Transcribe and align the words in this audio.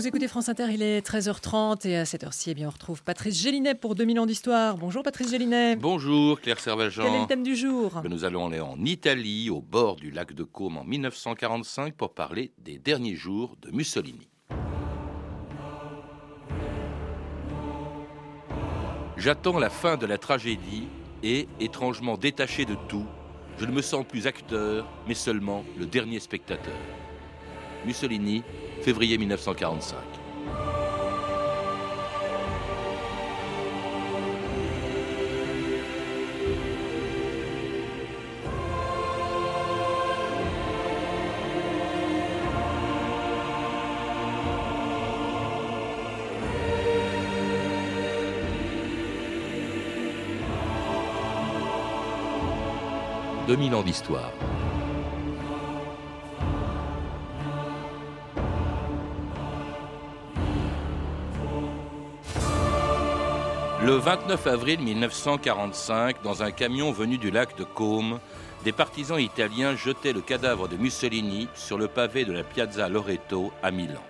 Vous 0.00 0.08
écoutez 0.08 0.28
France 0.28 0.48
Inter, 0.48 0.68
il 0.72 0.80
est 0.80 1.06
13h30 1.06 1.86
et 1.86 1.98
à 1.98 2.06
cette 2.06 2.24
heure-ci, 2.24 2.52
eh 2.52 2.54
bien, 2.54 2.68
on 2.68 2.70
retrouve 2.70 3.02
Patrice 3.02 3.38
Gélinet 3.38 3.74
pour 3.74 3.94
2000 3.94 4.20
ans 4.20 4.24
d'histoire. 4.24 4.78
Bonjour 4.78 5.02
Patrice 5.02 5.30
Gélinet. 5.30 5.76
Bonjour 5.76 6.40
Claire 6.40 6.58
Servaljean. 6.58 7.04
Quel 7.04 7.14
est 7.14 7.20
le 7.20 7.26
thème 7.26 7.42
du 7.42 7.54
jour? 7.54 8.00
Nous 8.08 8.24
allons 8.24 8.46
aller 8.46 8.60
en 8.60 8.82
Italie, 8.82 9.50
au 9.50 9.60
bord 9.60 9.96
du 9.96 10.10
lac 10.10 10.32
de 10.32 10.42
Côme 10.42 10.78
en 10.78 10.84
1945 10.84 11.92
pour 11.92 12.14
parler 12.14 12.50
des 12.56 12.78
derniers 12.78 13.14
jours 13.14 13.58
de 13.60 13.70
Mussolini. 13.72 14.26
J'attends 19.18 19.58
la 19.58 19.68
fin 19.68 19.98
de 19.98 20.06
la 20.06 20.16
tragédie 20.16 20.84
et, 21.22 21.46
étrangement 21.60 22.16
détaché 22.16 22.64
de 22.64 22.76
tout, 22.88 23.04
je 23.58 23.66
ne 23.66 23.72
me 23.72 23.82
sens 23.82 24.06
plus 24.08 24.26
acteur, 24.26 24.88
mais 25.06 25.12
seulement 25.12 25.62
le 25.78 25.84
dernier 25.84 26.20
spectateur. 26.20 26.72
Mussolini, 27.84 28.42
février 28.80 29.18
1945. 29.18 29.96
«2000 53.48 53.74
ans 53.74 53.82
d'histoire. 53.82 54.32
Le 63.82 63.92
29 63.92 64.46
avril 64.46 64.80
1945, 64.80 66.22
dans 66.22 66.42
un 66.42 66.50
camion 66.50 66.92
venu 66.92 67.16
du 67.16 67.30
lac 67.30 67.56
de 67.56 67.64
Côme, 67.64 68.20
des 68.62 68.72
partisans 68.72 69.18
italiens 69.18 69.74
jetaient 69.74 70.12
le 70.12 70.20
cadavre 70.20 70.68
de 70.68 70.76
Mussolini 70.76 71.48
sur 71.54 71.78
le 71.78 71.88
pavé 71.88 72.26
de 72.26 72.32
la 72.32 72.42
Piazza 72.42 72.90
Loreto 72.90 73.50
à 73.62 73.70
Milan. 73.70 74.02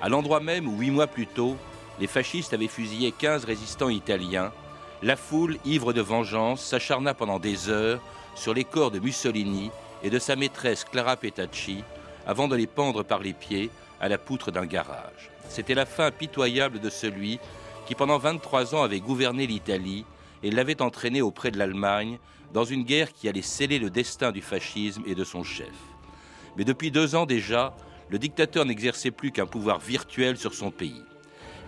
À 0.00 0.08
l'endroit 0.08 0.40
même 0.40 0.66
où, 0.66 0.78
huit 0.78 0.90
mois 0.90 1.08
plus 1.08 1.26
tôt, 1.26 1.58
les 2.00 2.06
fascistes 2.06 2.54
avaient 2.54 2.68
fusillé 2.68 3.12
15 3.12 3.44
résistants 3.44 3.90
italiens, 3.90 4.50
la 5.02 5.16
foule, 5.16 5.58
ivre 5.66 5.92
de 5.92 6.00
vengeance, 6.00 6.64
s'acharna 6.64 7.12
pendant 7.12 7.38
des 7.38 7.68
heures 7.68 8.00
sur 8.34 8.54
les 8.54 8.64
corps 8.64 8.90
de 8.90 8.98
Mussolini 8.98 9.70
et 10.02 10.08
de 10.08 10.18
sa 10.18 10.36
maîtresse 10.36 10.84
Clara 10.84 11.16
Petacci 11.16 11.84
avant 12.26 12.48
de 12.48 12.56
les 12.56 12.66
pendre 12.66 13.02
par 13.02 13.18
les 13.18 13.34
pieds 13.34 13.70
à 14.00 14.08
la 14.08 14.16
poutre 14.16 14.50
d'un 14.50 14.64
garage. 14.64 15.30
C'était 15.50 15.74
la 15.74 15.84
fin 15.84 16.10
pitoyable 16.10 16.80
de 16.80 16.88
celui 16.88 17.38
qui 17.86 17.94
pendant 17.94 18.18
23 18.18 18.74
ans 18.74 18.82
avait 18.82 19.00
gouverné 19.00 19.46
l'Italie 19.46 20.04
et 20.42 20.50
l'avait 20.50 20.82
entraîné 20.82 21.22
auprès 21.22 21.50
de 21.50 21.58
l'Allemagne 21.58 22.18
dans 22.52 22.64
une 22.64 22.82
guerre 22.82 23.12
qui 23.12 23.28
allait 23.28 23.42
sceller 23.42 23.78
le 23.78 23.90
destin 23.90 24.32
du 24.32 24.42
fascisme 24.42 25.02
et 25.06 25.14
de 25.14 25.24
son 25.24 25.42
chef. 25.42 25.72
Mais 26.56 26.64
depuis 26.64 26.90
deux 26.90 27.14
ans 27.14 27.26
déjà, 27.26 27.74
le 28.08 28.18
dictateur 28.18 28.64
n'exerçait 28.64 29.10
plus 29.10 29.30
qu'un 29.30 29.46
pouvoir 29.46 29.78
virtuel 29.78 30.36
sur 30.36 30.54
son 30.54 30.70
pays. 30.70 31.02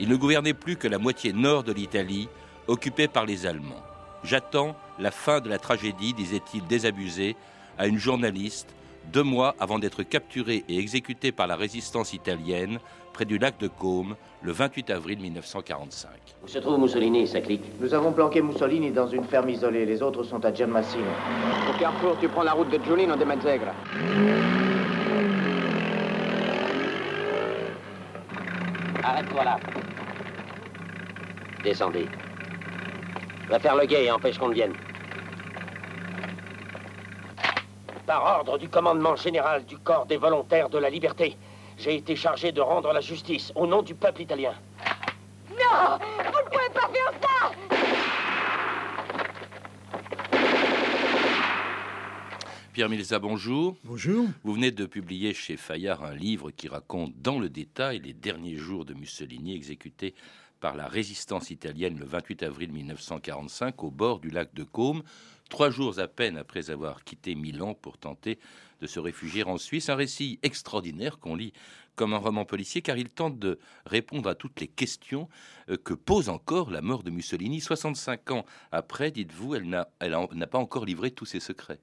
Il 0.00 0.08
ne 0.08 0.16
gouvernait 0.16 0.55
plus 0.55 0.77
que 0.77 0.89
la 0.89 0.98
moitié 0.98 1.33
nord 1.33 1.64
de 1.64 1.72
l'Italie, 1.72 2.28
occupée 2.69 3.08
par 3.08 3.27
les 3.27 3.46
Allemands. 3.46 3.83
J'attends 4.22 4.77
la 4.98 5.11
fin 5.11 5.41
de 5.41 5.48
la 5.48 5.58
tragédie, 5.58 6.14
disait-il 6.14 6.66
désabusé 6.66 7.36
à 7.78 7.86
une 7.86 7.98
journaliste, 7.98 8.74
deux 9.12 9.23
mois 9.23 9.55
avant 9.59 9.78
d'être 9.78 10.03
capturé 10.03 10.64
et 10.69 10.78
exécuté 10.78 11.33
par 11.33 11.47
la 11.47 11.56
résistance 11.56 12.12
italienne 12.12 12.78
près 13.12 13.25
du 13.25 13.39
lac 13.39 13.59
de 13.59 13.69
Côme 13.69 14.17
le 14.42 14.53
28 14.53 14.91
avril 14.91 15.19
1945. 15.19 16.11
Où 16.45 16.48
se 16.48 16.59
trouve 16.59 16.78
Mussolini 16.78 17.23
et 17.23 17.27
sa 17.27 17.41
clique? 17.41 17.64
Nous 17.81 17.92
avons 17.95 18.12
planqué 18.12 18.42
Mussolini 18.42 18.91
dans 18.91 19.09
une 19.09 19.25
ferme 19.25 19.48
isolée. 19.48 19.86
Les 19.86 20.02
autres 20.02 20.23
sont 20.23 20.45
à 20.45 20.52
Gianmassino. 20.52 21.05
Au 21.68 21.79
carrefour, 21.79 22.17
tu 22.20 22.29
prends 22.29 22.45
la 22.45 22.52
route 22.52 22.70
de 22.70 22.79
Giulino 22.85 23.17
de 23.17 23.24
Mazzegra. 23.24 23.73
Arrête-toi 29.02 29.45
là. 29.45 29.58
Descendez. 31.64 32.07
Va 33.48 33.58
faire 33.58 33.74
le 33.74 33.86
guet 33.86 34.05
et 34.05 34.11
empêche 34.11 34.39
qu'on 34.39 34.48
ne 34.48 34.55
vienne. 34.55 34.74
Par 38.08 38.24
ordre 38.39 38.57
du 38.57 38.70
commandement 38.70 39.17
général 39.17 39.67
du 39.67 39.77
corps 39.77 40.07
des 40.07 40.17
volontaires 40.17 40.70
de 40.70 40.79
la 40.79 40.89
liberté, 40.89 41.36
j'ai 41.77 41.96
été 41.96 42.17
chargé 42.17 42.52
de 42.52 42.63
rendre 42.63 42.91
la 42.91 43.02
justice 43.02 43.52
au 43.55 43.67
nom 43.67 43.83
du 43.83 43.95
peuple 43.95 44.23
italien. 44.23 44.55
Non 45.51 45.98
Vous 45.98 46.24
ne 46.24 46.45
pouvez 46.47 46.70
pas 46.73 46.89
faire 46.89 47.13
ça 47.20 47.52
Pierre 52.73 52.89
Milza, 52.89 53.18
bonjour. 53.18 53.77
Bonjour. 53.85 54.24
Vous 54.42 54.55
venez 54.55 54.70
de 54.70 54.86
publier 54.86 55.35
chez 55.35 55.58
Fayard 55.58 56.02
un 56.02 56.14
livre 56.14 56.51
qui 56.51 56.67
raconte 56.67 57.13
dans 57.20 57.39
le 57.39 57.51
détail 57.51 57.98
les 57.98 58.14
derniers 58.14 58.57
jours 58.57 58.86
de 58.86 58.95
Mussolini 58.95 59.55
exécuté 59.55 60.14
par 60.61 60.77
la 60.77 60.89
résistance 60.89 61.51
italienne 61.51 61.98
le 61.98 62.07
28 62.07 62.42
avril 62.42 62.73
1945 62.73 63.85
au 63.85 63.91
bord 63.91 64.18
du 64.18 64.30
lac 64.30 64.55
de 64.55 64.64
Côme, 64.64 65.02
trois 65.48 65.70
jours 65.70 65.98
à 65.98 66.09
peine 66.09 66.36
après 66.36 66.70
avoir 66.70 67.05
quitté 67.05 67.35
Milan 67.35 67.75
pour 67.75 67.98
tenter 67.98 68.39
de 68.81 68.86
se 68.86 69.01
réfugier 69.01 69.45
en 69.45 69.59
Suisse. 69.59 69.89
Un 69.89 69.97
récit 69.97 70.39
extraordinaire 70.42 71.19
qu'on 71.19 71.35
lit 71.35 71.53
comme 71.97 72.14
un 72.14 72.19
roman 72.19 72.45
policier 72.45 72.81
car 72.81 72.97
il 72.97 73.09
tente 73.09 73.39
de 73.39 73.59
répondre 73.85 74.29
à 74.29 74.35
toutes 74.35 74.61
les 74.61 74.69
questions 74.69 75.29
euh, 75.69 75.77
que 75.77 75.95
pose 75.95 76.29
encore 76.29 76.70
la 76.70 76.81
mort 76.81 77.03
de 77.03 77.11
Mussolini. 77.11 77.61
65 77.61 78.31
ans 78.31 78.45
après, 78.70 79.11
dites-vous, 79.11 79.57
elle 79.57 79.69
n'a 79.69 79.86
pas 80.47 80.59
encore 80.59 80.85
livré 80.85 81.11
tous 81.11 81.27
ses 81.27 81.41
secrets. 81.41 81.80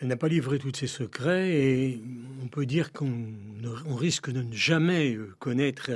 Elle 0.00 0.08
n'a 0.08 0.16
pas 0.16 0.26
livré 0.26 0.58
tous 0.58 0.72
ses 0.74 0.88
secrets 0.88 1.52
et 1.54 2.02
on 2.42 2.48
peut 2.48 2.66
dire 2.66 2.92
qu'on 2.92 3.06
risque 3.94 4.32
de 4.32 4.42
ne 4.42 4.52
jamais 4.52 5.14
euh, 5.14 5.36
connaître 5.38 5.90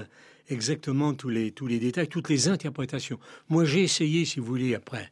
exactement 0.48 1.12
tous 1.12 1.28
les 1.28 1.50
détails, 1.50 2.06
toutes 2.06 2.28
les 2.28 2.46
interprétations. 2.46 3.18
Moi, 3.48 3.64
j'ai 3.64 3.82
essayé, 3.82 4.24
si 4.24 4.38
vous 4.38 4.46
voulez, 4.46 4.76
après 4.76 5.10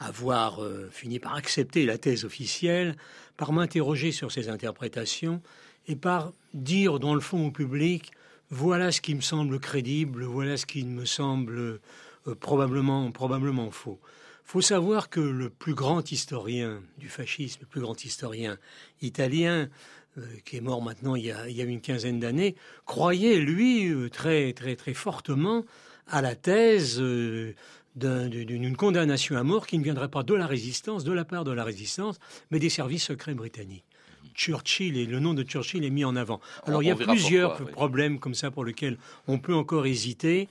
avoir 0.00 0.64
euh, 0.64 0.88
fini 0.90 1.20
par 1.20 1.34
accepter 1.34 1.84
la 1.84 1.98
thèse 1.98 2.24
officielle, 2.24 2.96
par 3.36 3.52
m'interroger 3.52 4.12
sur 4.12 4.32
ces 4.32 4.48
interprétations 4.48 5.42
et 5.86 5.94
par 5.94 6.32
dire 6.54 6.98
dans 6.98 7.14
le 7.14 7.20
fond 7.20 7.46
au 7.46 7.50
public, 7.50 8.10
voilà 8.48 8.90
ce 8.90 9.00
qui 9.00 9.14
me 9.14 9.20
semble 9.20 9.60
crédible, 9.60 10.24
voilà 10.24 10.56
ce 10.56 10.66
qui 10.66 10.84
me 10.84 11.04
semble 11.04 11.58
euh, 12.26 12.34
probablement, 12.40 13.10
probablement 13.12 13.70
faux. 13.70 14.00
faut 14.42 14.62
savoir 14.62 15.10
que 15.10 15.20
le 15.20 15.50
plus 15.50 15.74
grand 15.74 16.10
historien 16.10 16.82
du 16.98 17.08
fascisme, 17.08 17.60
le 17.60 17.66
plus 17.66 17.82
grand 17.82 18.02
historien 18.02 18.56
italien, 19.02 19.68
euh, 20.18 20.22
qui 20.46 20.56
est 20.56 20.62
mort 20.62 20.82
maintenant 20.82 21.14
il 21.14 21.26
y 21.26 21.30
a, 21.30 21.46
il 21.48 21.56
y 21.56 21.60
a 21.60 21.64
une 21.64 21.82
quinzaine 21.82 22.18
d'années, 22.18 22.56
croyait, 22.86 23.36
lui, 23.36 23.92
très, 24.10 24.54
très, 24.54 24.76
très 24.76 24.94
fortement 24.94 25.64
à 26.08 26.22
la 26.22 26.34
thèse 26.34 27.00
d'un- 27.96 28.28
d'une 28.28 28.76
condamnation 28.76 29.36
à 29.36 29.42
mort 29.42 29.66
qui 29.66 29.78
ne 29.78 29.84
viendrait 29.84 30.08
pas 30.10 30.22
de 30.22 30.34
la 30.34 30.46
résistance, 30.46 31.04
de 31.04 31.12
la 31.12 31.24
part 31.24 31.44
de 31.44 31.52
la 31.52 31.64
résistance, 31.64 32.18
mais 32.50 32.58
des 32.58 32.68
services 32.70 33.04
secrets 33.04 33.34
britanniques. 33.34 33.84
Churchill 34.34 34.96
et 34.96 35.06
le 35.06 35.18
nom 35.18 35.34
de 35.34 35.42
Churchill 35.42 35.84
est 35.84 35.90
mis 35.90 36.04
en 36.04 36.14
avant. 36.16 36.40
Alors 36.66 36.78
On- 36.78 36.82
il 36.82 36.88
y 36.88 36.90
a 36.90 36.96
plusieurs 36.96 37.50
pourquoi, 37.50 37.66
oui. 37.66 37.72
problèmes 37.72 38.18
comme 38.20 38.34
ça 38.34 38.50
pour 38.50 38.64
lesquels 38.64 38.96
on 39.26 39.38
peut 39.38 39.54
encore 39.54 39.86
hésiter. 39.86 40.48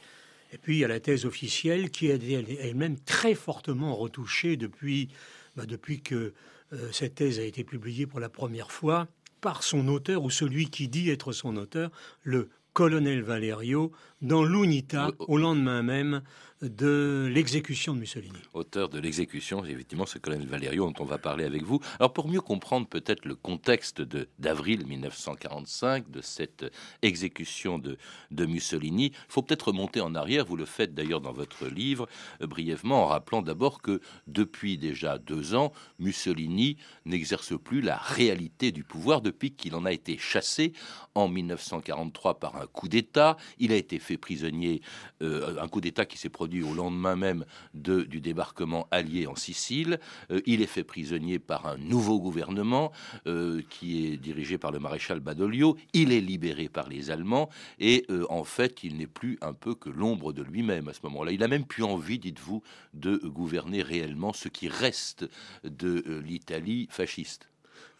Et 0.51 0.57
puis 0.57 0.78
il 0.78 0.79
y 0.79 0.85
a 0.85 0.88
la 0.88 0.99
thèse 0.99 1.25
officielle 1.25 1.89
qui 1.91 2.07
est 2.07 2.22
elle- 2.31 2.57
elle-même 2.59 2.97
très 2.99 3.35
fortement 3.35 3.95
retouchée 3.95 4.57
depuis, 4.57 5.09
bah, 5.55 5.66
depuis 5.66 6.01
que 6.01 6.33
euh, 6.73 6.89
cette 6.91 7.16
thèse 7.16 7.39
a 7.39 7.44
été 7.44 7.63
publiée 7.63 8.05
pour 8.05 8.19
la 8.19 8.29
première 8.29 8.72
fois 8.72 9.07
par 9.41 9.63
son 9.63 9.88
auteur 9.88 10.23
ou 10.23 10.29
celui 10.29 10.69
qui 10.69 10.88
dit 10.88 11.09
être 11.09 11.31
son 11.31 11.55
auteur, 11.55 11.89
le 12.23 12.49
colonel 12.73 13.22
Valerio, 13.23 13.91
dans 14.21 14.43
l'UNITA 14.43 15.11
au 15.19 15.37
lendemain 15.37 15.81
même 15.81 16.21
de 16.61 17.29
l'exécution 17.33 17.93
de 17.93 17.99
Mussolini. 17.99 18.33
auteur 18.53 18.89
de 18.89 18.99
l'exécution, 18.99 19.63
effectivement 19.63 20.05
ce 20.05 20.17
colonel 20.17 20.47
Valerio 20.47 20.87
dont 20.87 21.03
on 21.03 21.05
va 21.05 21.17
parler 21.17 21.45
avec 21.45 21.63
vous. 21.63 21.79
Alors 21.99 22.11
pour 22.11 22.27
mieux 22.27 22.41
comprendre 22.41 22.85
peut-être 22.87 23.25
le 23.25 23.35
contexte 23.35 24.01
de 24.01 24.27
d'avril 24.39 24.85
1945, 24.85 26.11
de 26.11 26.21
cette 26.21 26.66
exécution 27.01 27.79
de, 27.79 27.97
de 28.31 28.45
Mussolini, 28.45 29.11
il 29.13 29.31
faut 29.31 29.41
peut-être 29.41 29.69
remonter 29.69 30.01
en 30.01 30.16
arrière, 30.16 30.45
vous 30.45 30.57
le 30.57 30.66
faites 30.66 30.93
d'ailleurs 30.93 31.21
dans 31.21 31.31
votre 31.31 31.67
livre, 31.67 32.07
euh, 32.41 32.47
brièvement 32.47 33.03
en 33.03 33.07
rappelant 33.07 33.41
d'abord 33.41 33.81
que 33.81 34.01
depuis 34.27 34.77
déjà 34.77 35.17
deux 35.17 35.55
ans, 35.55 35.71
Mussolini 35.97 36.77
n'exerce 37.05 37.57
plus 37.57 37.81
la 37.81 37.95
réalité 37.95 38.73
du 38.73 38.83
pouvoir 38.83 39.21
depuis 39.21 39.51
qu'il 39.51 39.75
en 39.75 39.85
a 39.85 39.93
été 39.93 40.17
chassé 40.17 40.73
en 41.16 41.29
1943 41.29 42.39
par 42.39 42.57
un 42.57 42.67
coup 42.67 42.89
d'État. 42.89 43.37
Il 43.59 43.71
a 43.71 43.75
été 43.75 43.97
prisonnier, 44.17 44.82
euh, 45.22 45.61
un 45.61 45.67
coup 45.67 45.82
d'État 45.82 46.06
qui 46.06 46.17
s'est 46.17 46.29
produit 46.29 46.64
au 46.64 46.73
lendemain 46.73 47.16
même 47.16 47.46
du 47.73 48.22
débarquement 48.22 48.88
allié 48.91 49.28
en 49.28 49.35
Sicile. 49.35 50.00
Euh, 50.32 50.41
il 50.46 50.61
est 50.61 50.67
fait 50.67 50.84
prisonnier 50.84 51.40
par 51.40 51.67
un 51.67 51.78
nouveau 51.78 52.20
gouvernement 52.20 52.91
euh, 53.28 53.61
qui 53.70 54.06
est 54.06 54.17
dirigé 54.17 54.58
par 54.58 54.72
le 54.72 54.79
maréchal 54.79 55.20
Badoglio. 55.20 55.78
Il 55.94 56.11
est 56.11 56.22
libéré 56.22 56.70
par 56.70 56.90
les 56.90 57.11
Allemands 57.11 57.50
et 57.79 58.06
en 58.29 58.44
fait, 58.44 58.84
il 58.84 58.97
n'est 58.97 59.08
plus 59.08 59.38
un 59.41 59.53
peu 59.53 59.76
que 59.76 59.90
l'ombre 59.90 60.34
de 60.34 60.41
lui-même 60.41 60.88
à 60.88 60.94
ce 60.94 61.00
moment-là. 61.03 61.32
Il 61.32 61.44
a 61.44 61.47
même 61.47 61.66
plus 61.66 61.84
envie, 61.84 62.20
dites-vous, 62.20 62.64
de 62.94 63.17
gouverner 63.17 63.82
réellement 63.82 64.34
ce 64.34 64.50
qui 64.50 64.67
reste 64.67 65.26
de 65.64 66.22
l'Italie 66.26 66.88
fasciste. 66.90 67.50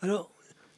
Alors, 0.02 0.32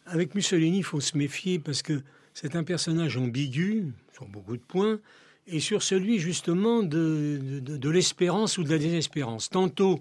avec 0.06 0.36
Mussolini, 0.36 0.80
il 0.80 0.84
faut 0.84 1.00
se 1.00 1.18
méfier 1.18 1.60
parce 1.60 1.82
que 1.82 2.02
c'est 2.34 2.56
un 2.56 2.64
personnage 2.64 3.18
ambigu 3.18 3.94
sur 4.14 4.28
beaucoup 4.28 4.58
de 4.58 4.62
points 4.62 5.00
et 5.48 5.60
sur 5.60 5.84
celui 5.84 6.20
justement 6.20 6.84
de, 6.84 7.60
de, 7.62 7.90
l'espérance 7.90 8.58
ou 8.58 8.64
de 8.64 8.70
la 8.70 8.78
désespérance. 8.78 9.50
Tantôt, 9.50 10.00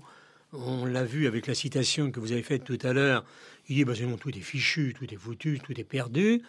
on 0.53 0.85
l'a 0.85 1.05
vu 1.05 1.27
avec 1.27 1.47
la 1.47 1.55
citation 1.55 2.11
que 2.11 2.21
vous 2.21 2.33
avez 2.33 2.43
faite 2.43 2.65
tout 2.65 2.79
à 2.83 2.93
l'heure, 2.93 3.25
il 3.71 3.77
dit 3.77 3.85
bah, 3.85 3.95
tout 4.21 4.31
est 4.37 4.41
fichu, 4.41 4.95
tout 4.99 5.07
est 5.13 5.17
foutu, 5.17 5.61
tout 5.63 5.79
est 5.79 5.85
perdu. 5.85 6.43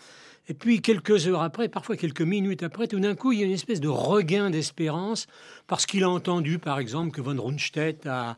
Et 0.49 0.55
puis 0.55 0.81
quelques 0.81 1.27
heures 1.27 1.43
après, 1.43 1.69
parfois 1.69 1.95
quelques 1.95 2.23
minutes 2.23 2.63
après, 2.63 2.87
tout 2.87 2.99
d'un 2.99 3.13
coup, 3.13 3.31
il 3.31 3.39
y 3.39 3.43
a 3.43 3.45
une 3.45 3.51
espèce 3.51 3.79
de 3.79 3.87
regain 3.87 4.49
d'espérance 4.49 5.27
parce 5.67 5.85
qu'il 5.85 6.03
a 6.03 6.09
entendu, 6.09 6.57
par 6.57 6.79
exemple, 6.79 7.11
que 7.11 7.21
von 7.21 7.39
Rundstedt 7.39 8.07
a, 8.07 8.37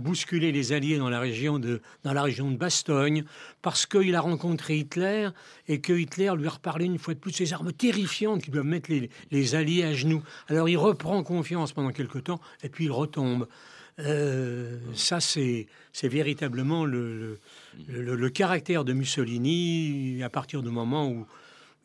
bousculé 0.00 0.52
les 0.52 0.72
Alliés 0.72 0.96
dans 0.96 1.10
la 1.10 1.18
région 1.18 1.58
de, 1.58 1.82
dans 2.04 2.12
la 2.12 2.22
région 2.22 2.52
de 2.52 2.56
Bastogne, 2.56 3.24
parce 3.62 3.84
qu'il 3.84 4.14
a 4.14 4.20
rencontré 4.20 4.76
Hitler 4.78 5.30
et 5.66 5.80
que 5.80 5.92
Hitler 5.92 6.30
lui 6.38 6.46
a 6.46 6.50
reparlé 6.50 6.84
une 6.84 6.98
fois 6.98 7.14
de 7.14 7.18
plus 7.18 7.32
de 7.32 7.36
ces 7.36 7.52
armes 7.52 7.72
terrifiantes 7.72 8.42
qui 8.42 8.52
doivent 8.52 8.64
mettre 8.64 8.88
les, 8.88 9.10
les 9.32 9.54
Alliés 9.56 9.82
à 9.82 9.92
genoux. 9.92 10.22
Alors 10.46 10.68
il 10.68 10.76
reprend 10.76 11.20
confiance 11.24 11.72
pendant 11.72 11.90
quelque 11.90 12.18
temps 12.18 12.40
et 12.62 12.68
puis 12.68 12.84
il 12.84 12.92
retombe. 12.92 13.48
Euh, 13.98 14.78
ça, 14.94 15.20
c'est 15.20 15.68
véritablement 16.02 16.84
le, 16.84 17.38
caractère 18.34 18.84
de 18.84 18.92
Mussolini 18.92 20.22
à 20.22 20.30
partir 20.30 20.62
du 20.62 20.70
moment 20.70 21.08
où 21.08 21.26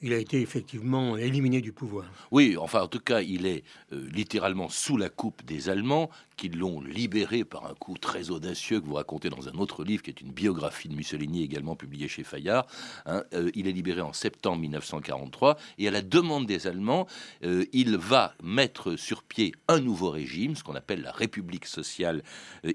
il 0.01 0.13
a 0.13 0.17
été 0.17 0.41
effectivement 0.41 1.15
éliminé 1.15 1.61
du 1.61 1.71
pouvoir. 1.71 2.05
Oui, 2.31 2.57
enfin 2.57 2.81
en 2.81 2.87
tout 2.87 2.99
cas, 2.99 3.21
il 3.21 3.45
est 3.45 3.63
euh, 3.93 4.07
littéralement 4.11 4.67
sous 4.67 4.97
la 4.97 5.09
coupe 5.09 5.45
des 5.45 5.69
Allemands 5.69 6.09
qui 6.41 6.49
l'ont 6.49 6.81
libéré 6.81 7.43
par 7.43 7.67
un 7.67 7.75
coup 7.75 7.99
très 7.99 8.31
audacieux 8.31 8.81
que 8.81 8.87
vous 8.87 8.95
racontez 8.95 9.29
dans 9.29 9.47
un 9.47 9.53
autre 9.59 9.83
livre 9.83 10.01
qui 10.01 10.09
est 10.09 10.21
une 10.21 10.31
biographie 10.31 10.89
de 10.89 10.95
Mussolini 10.95 11.43
également 11.43 11.75
publiée 11.75 12.07
chez 12.07 12.23
Fayard. 12.23 12.65
Hein. 13.05 13.23
Euh, 13.35 13.51
il 13.53 13.67
est 13.67 13.71
libéré 13.71 14.01
en 14.01 14.11
septembre 14.11 14.57
1943 14.57 15.59
et 15.77 15.87
à 15.87 15.91
la 15.91 16.01
demande 16.01 16.47
des 16.47 16.65
Allemands, 16.65 17.05
euh, 17.43 17.65
il 17.73 17.95
va 17.95 18.33
mettre 18.41 18.95
sur 18.95 19.21
pied 19.21 19.53
un 19.67 19.79
nouveau 19.79 20.09
régime, 20.09 20.55
ce 20.55 20.63
qu'on 20.63 20.73
appelle 20.73 21.03
la 21.03 21.11
République 21.11 21.67
sociale 21.67 22.23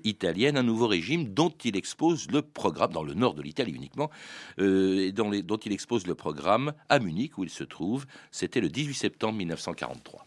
italienne, 0.05 0.57
un 0.57 0.63
nouveau 0.63 0.87
régime 0.87 1.35
dont 1.35 1.53
il 1.65 1.77
expose 1.77 2.31
le 2.31 2.43
programme 2.43 2.93
dans 2.93 3.03
le 3.03 3.15
nord 3.15 3.35
de 3.35 3.43
l'Italie 3.43 3.73
uniquement, 3.73 4.11
et 4.59 5.11
dont 5.11 5.33
il 5.33 5.73
expose 5.73 6.07
le 6.07 6.15
programme 6.15 6.73
à 6.89 7.01
Munich 7.01 7.37
où 7.37 7.43
il 7.43 7.51
se 7.51 7.65
trouve. 7.65 8.07
C'était 8.31 8.61
le 8.61 8.69
18 8.69 8.95
septembre 8.95 9.39
1943. 9.39 10.25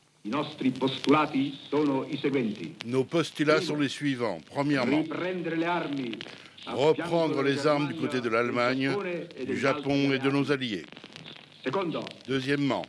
Nos 2.86 3.04
postulats 3.04 3.62
sont 3.62 3.78
les 3.78 3.90
suivants. 3.90 4.40
Premièrement, 4.46 5.04
reprendre 6.68 7.42
les 7.42 7.68
armes 7.68 7.88
du 7.88 7.96
côté 7.96 8.22
de 8.22 8.30
l'Allemagne, 8.30 8.92
du 9.46 9.58
Japon 9.58 10.12
et 10.12 10.20
de 10.20 10.30
nos 10.30 10.52
alliés. 10.52 10.86
Deuxièmement, 12.28 12.86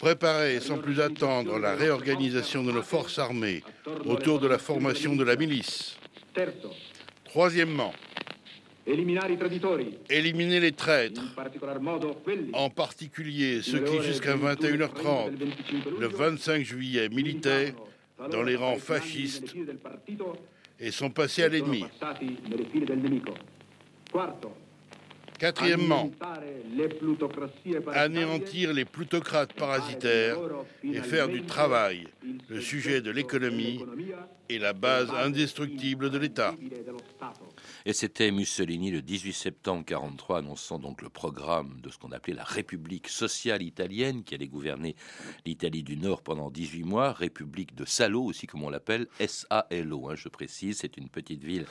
préparer 0.00 0.60
sans 0.60 0.78
plus 0.78 1.00
attendre 1.00 1.58
la 1.58 1.74
réorganisation 1.74 2.62
de 2.64 2.72
nos 2.72 2.82
forces 2.82 3.18
armées 3.18 3.62
autour 4.06 4.40
de 4.40 4.48
la 4.48 4.58
formation 4.58 5.14
de 5.14 5.24
la 5.24 5.36
milice. 5.36 5.96
Troisièmement, 7.24 7.92
Éliminer 8.86 10.60
les 10.60 10.72
traîtres, 10.72 11.22
en 12.52 12.70
particulier 12.70 13.62
ceux 13.62 13.80
qui, 13.80 14.02
jusqu'à 14.02 14.36
21h30, 14.36 15.30
le 15.98 16.06
25 16.06 16.62
juillet, 16.62 17.08
militaient 17.08 17.74
dans 18.30 18.42
les 18.42 18.56
rangs 18.56 18.76
fascistes 18.76 19.54
et 20.78 20.90
sont 20.90 21.10
passés 21.10 21.44
à 21.44 21.48
l'ennemi. 21.48 21.84
Quatrièmement, 25.38 26.10
anéantir 27.92 28.72
les 28.72 28.84
plutocrates 28.84 29.52
parasitaires 29.54 30.38
et 30.84 31.00
faire 31.00 31.28
du 31.28 31.42
travail 31.42 32.06
le 32.48 32.60
sujet 32.60 33.00
de 33.00 33.10
l'économie 33.10 33.84
et 34.48 34.58
la 34.58 34.72
base 34.72 35.10
indestructible 35.10 36.10
de 36.10 36.18
l'État. 36.18 36.54
Et 37.86 37.92
c'était 37.92 38.30
Mussolini 38.30 38.90
le 38.90 39.02
18 39.02 39.34
septembre 39.34 39.80
1943 39.80 40.38
annonçant 40.38 40.78
donc 40.78 41.02
le 41.02 41.10
programme 41.10 41.82
de 41.82 41.90
ce 41.90 41.98
qu'on 41.98 42.12
appelait 42.12 42.32
la 42.32 42.42
République 42.42 43.08
sociale 43.08 43.62
italienne 43.62 44.24
qui 44.24 44.34
allait 44.34 44.48
gouverner 44.48 44.96
l'Italie 45.44 45.82
du 45.82 45.98
Nord 45.98 46.22
pendant 46.22 46.50
18 46.50 46.82
mois, 46.84 47.12
République 47.12 47.74
de 47.74 47.84
Salo 47.84 48.22
aussi 48.22 48.46
comme 48.46 48.62
on 48.62 48.70
l'appelle, 48.70 49.06
S-A-L-O, 49.20 50.08
hein, 50.08 50.14
je 50.16 50.30
précise, 50.30 50.78
c'est 50.78 50.96
une 50.96 51.10
petite 51.10 51.44
ville 51.44 51.66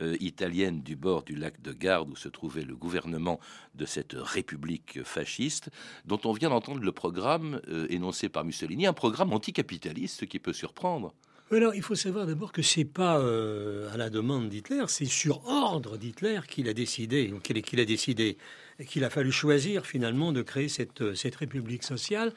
euh, 0.00 0.16
italienne 0.20 0.80
du 0.80 0.94
bord 0.94 1.24
du 1.24 1.34
lac 1.34 1.60
de 1.60 1.72
Garde 1.72 2.08
où 2.08 2.14
se 2.14 2.28
trouvait 2.28 2.62
le 2.62 2.76
gouvernement 2.76 3.40
de 3.74 3.84
cette 3.84 4.14
République 4.16 5.02
fasciste 5.02 5.70
dont 6.04 6.20
on 6.24 6.34
vient 6.34 6.50
d'entendre 6.50 6.82
le 6.82 6.92
programme 6.92 7.60
euh, 7.66 7.88
énoncé 7.90 8.28
par 8.28 8.44
Mussolini, 8.44 8.86
un 8.86 8.92
programme 8.92 9.32
anticapitaliste 9.32 10.26
qui 10.26 10.38
peut 10.38 10.52
surprendre. 10.52 11.14
Alors, 11.50 11.74
il 11.74 11.80
faut 11.82 11.94
savoir 11.94 12.26
d'abord 12.26 12.52
que 12.52 12.60
c'est 12.60 12.84
pas 12.84 13.18
euh, 13.20 13.90
à 13.94 13.96
la 13.96 14.10
demande 14.10 14.50
d'Hitler, 14.50 14.84
c'est 14.88 15.06
sur 15.06 15.46
ordre 15.48 15.96
d'Hitler 15.96 16.40
qu'il 16.46 16.68
a 16.68 16.74
décidé, 16.74 17.32
qu'il 17.42 17.80
a 17.80 17.84
décidé, 17.86 18.36
qu'il 18.86 19.02
a 19.02 19.08
fallu 19.08 19.32
choisir 19.32 19.86
finalement 19.86 20.32
de 20.32 20.42
créer 20.42 20.68
cette, 20.68 21.14
cette 21.14 21.36
République 21.36 21.84
sociale. 21.84 22.34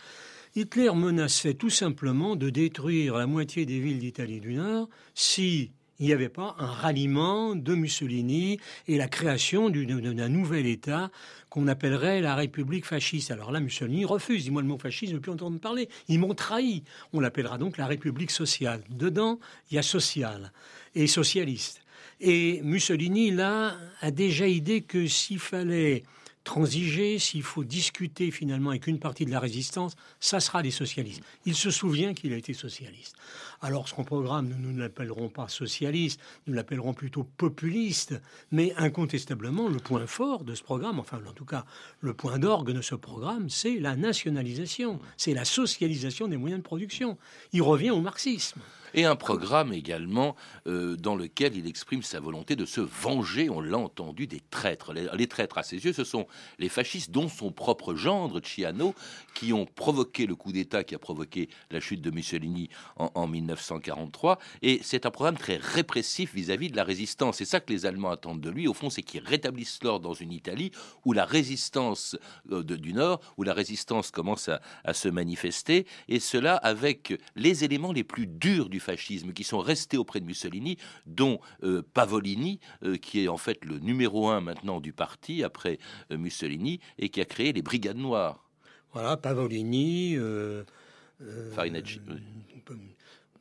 Hitler 0.56 0.92
menaçait 0.96 1.56
tout 1.56 1.70
simplement 1.70 2.38
de 2.38 2.50
détruire 2.50 3.18
la 3.18 3.28
moitié 3.28 3.66
des 3.66 3.82
villes 3.82 4.00
d'Italie 4.00 4.40
du 4.40 4.54
Nord 4.54 4.88
si 5.14 5.72
il 6.02 6.08
n'y 6.08 6.14
avait 6.14 6.30
pas 6.30 6.56
un 6.58 6.66
ralliement 6.66 7.56
de 7.56 7.76
Mussolini 7.76 8.60
et 8.88 8.98
la 8.98 9.08
création 9.08 9.70
d'un 9.70 10.30
nouvel 10.30 10.66
État 10.66 11.12
qu'on 11.52 11.68
appellerait 11.68 12.22
la 12.22 12.34
République 12.34 12.88
fasciste. 12.88 13.30
Alors 13.30 13.52
là, 13.52 13.60
Mussolini 13.60 14.04
refuse. 14.04 14.46
Dis-moi 14.46 14.64
le 14.64 14.68
mot 14.68 14.80
fasciste, 14.80 15.06
je 15.06 15.12
ne 15.12 15.18
veux 15.18 15.22
plus 15.22 15.32
entendre 15.32 15.60
parler. 15.60 15.90
Ils 16.08 16.18
m'ont 16.18 16.34
trahi. 16.34 16.84
On 17.14 17.20
l'appellera 17.20 17.60
donc 17.60 17.78
la 17.78 17.86
République 17.86 18.32
sociale. 18.32 18.82
Dedans, 18.90 19.40
il 19.70 19.76
y 19.76 19.78
a 19.78 19.84
social 19.84 20.52
et 20.96 21.06
socialiste. 21.06 21.82
Et 22.20 22.62
Mussolini, 22.64 23.30
là, 23.30 23.76
a 24.02 24.10
déjà 24.10 24.48
idée 24.48 24.82
que 24.82 25.06
s'il 25.06 25.40
fallait 25.40 26.02
transiger, 26.44 27.20
s'il 27.20 27.44
faut 27.44 27.64
discuter 27.64 28.32
finalement 28.32 28.72
avec 28.72 28.88
une 28.88 29.00
partie 29.00 29.26
de 29.26 29.32
la 29.32 29.40
résistance, 29.40 29.96
ça 30.20 30.40
sera 30.40 30.64
des 30.64 30.72
socialistes. 30.72 31.22
Il 31.46 31.56
se 31.56 31.70
souvient 31.70 32.14
qu'il 32.14 32.34
a 32.34 32.38
été 32.38 32.54
socialiste. 32.54 33.16
Alors 33.62 33.88
son 33.88 34.04
programme, 34.04 34.54
nous 34.60 34.72
ne 34.72 34.80
l'appellerons 34.80 35.30
pas 35.30 35.48
socialiste, 35.48 36.20
nous 36.48 36.54
l'appellerons 36.54 36.94
plutôt 36.94 37.24
populiste, 37.24 38.20
mais 38.52 38.74
incontestablement 38.78 39.68
le 39.68 39.78
point 39.78 40.08
fort 40.08 40.44
de 40.44 40.56
ce 40.56 40.64
programme, 40.64 41.00
enfin 41.00 41.22
en 41.28 41.34
tout 41.34 41.46
cas 41.46 41.66
le 42.00 42.14
point 42.14 42.40
d'orgue 42.40 42.72
de 42.72 42.82
ce 42.82 42.96
programme, 42.96 43.50
c'est 43.50 43.80
la 43.80 43.96
nationalisation, 43.96 45.00
c'est 45.18 45.34
la 45.34 45.46
socialisation 45.46 46.28
des 46.28 46.38
moyens 46.38 46.62
de 46.62 46.66
production. 46.66 47.18
Il 47.54 47.62
revient 47.62 47.92
au 47.92 48.02
marxisme 48.02 48.62
et 48.94 49.06
un 49.06 49.16
programme 49.16 49.74
également 49.74 50.36
euh, 50.68 50.96
dans 50.96 51.16
lequel 51.16 51.56
il 51.56 51.68
exprime 51.68 52.04
sa 52.04 52.20
volonté 52.20 52.56
de 52.56 52.66
se 52.66 52.82
venger, 52.82 53.50
on 53.50 53.62
l'a 53.62 53.78
entendu, 53.78 54.28
des 54.28 54.42
traîtres. 54.50 54.94
Les, 54.94 55.28
traîtres 55.28 55.58
à 55.58 55.64
ses 55.64 55.78
yeux, 55.86 55.94
ce 55.94 56.04
sont 56.04 56.28
les 56.60 56.70
fascistes, 56.70 57.12
dont 57.12 57.30
son 57.30 57.52
propre 57.52 57.96
gendre, 57.96 58.42
Ciano, 58.42 58.94
qui 59.34 59.54
ont 59.54 59.66
provoqué 59.66 60.26
le 60.26 60.36
coup 60.36 60.52
d'État 60.52 60.84
qui 60.84 60.96
a 60.96 61.00
provoqué 61.00 61.50
la 61.70 61.80
chute 61.80 62.02
de 62.02 62.12
Mussolini 62.12 62.70
en, 62.98 63.28
1943. 63.28 64.40
Et 64.62 64.80
c'est 64.84 65.06
un 65.06 65.12
programme 65.12 65.38
très 65.38 65.58
répressif 65.58 66.34
vis-à-vis 66.34 66.70
de 66.70 66.76
la 66.76 66.84
résistance. 66.84 67.38
C'est 67.38 67.46
ça 67.46 67.60
que 67.60 67.72
les 67.72 67.86
Allemands 67.86 68.12
attendent 68.12 68.42
de 68.42 68.50
lui, 68.50 68.68
au 68.68 68.74
fond, 68.74 68.90
c'est 68.90 69.04
qu'il 69.04 69.24
rétablisse 69.24 69.80
l'ordre 69.84 70.10
dans 70.10 70.14
une 70.14 70.32
Italie 70.32 70.72
où 71.06 71.14
la 71.14 71.26
résistance 71.26 72.18
euh, 72.52 72.64
du 72.64 72.94
Nord, 72.94 73.22
où 73.38 73.44
la 73.44 73.54
résistance 73.54 74.12
commence 74.12 74.50
à, 74.50 74.62
à 74.84 74.94
se 74.94 75.08
manifester, 75.08 75.86
et 76.08 76.20
cela 76.20 76.56
avec 76.56 77.14
les 77.36 77.64
éléments 77.64 77.94
les 77.94 78.04
plus 78.04 78.28
durs 78.28 78.70
du 78.70 78.80
fascisme 78.82 79.34
qui 79.34 79.44
sont 79.44 79.60
restés 79.60 79.98
auprès 79.98 80.20
de 80.20 80.26
Mussolini, 80.26 80.78
dont 81.06 81.40
euh, 81.64 81.82
Pavolini, 81.94 82.60
euh, 82.84 82.98
qui 82.98 83.24
est 83.24 83.28
en 83.28 83.38
fait 83.38 83.64
le 83.64 83.80
numéro 83.80 84.30
un 84.30 84.42
maintenant 84.42 84.82
du 84.82 84.94
parti 84.94 85.44
après 85.44 85.80
euh, 86.12 86.18
Mussolini 86.18 86.80
et 87.00 87.10
qui 87.10 87.22
a 87.22 87.26
créé 87.26 87.54
les 87.54 87.62
Brigades 87.62 87.98
Noires. 87.98 88.50
Voilà, 88.94 89.16
Pavolini, 89.16 90.18
Farinacci. 91.54 92.02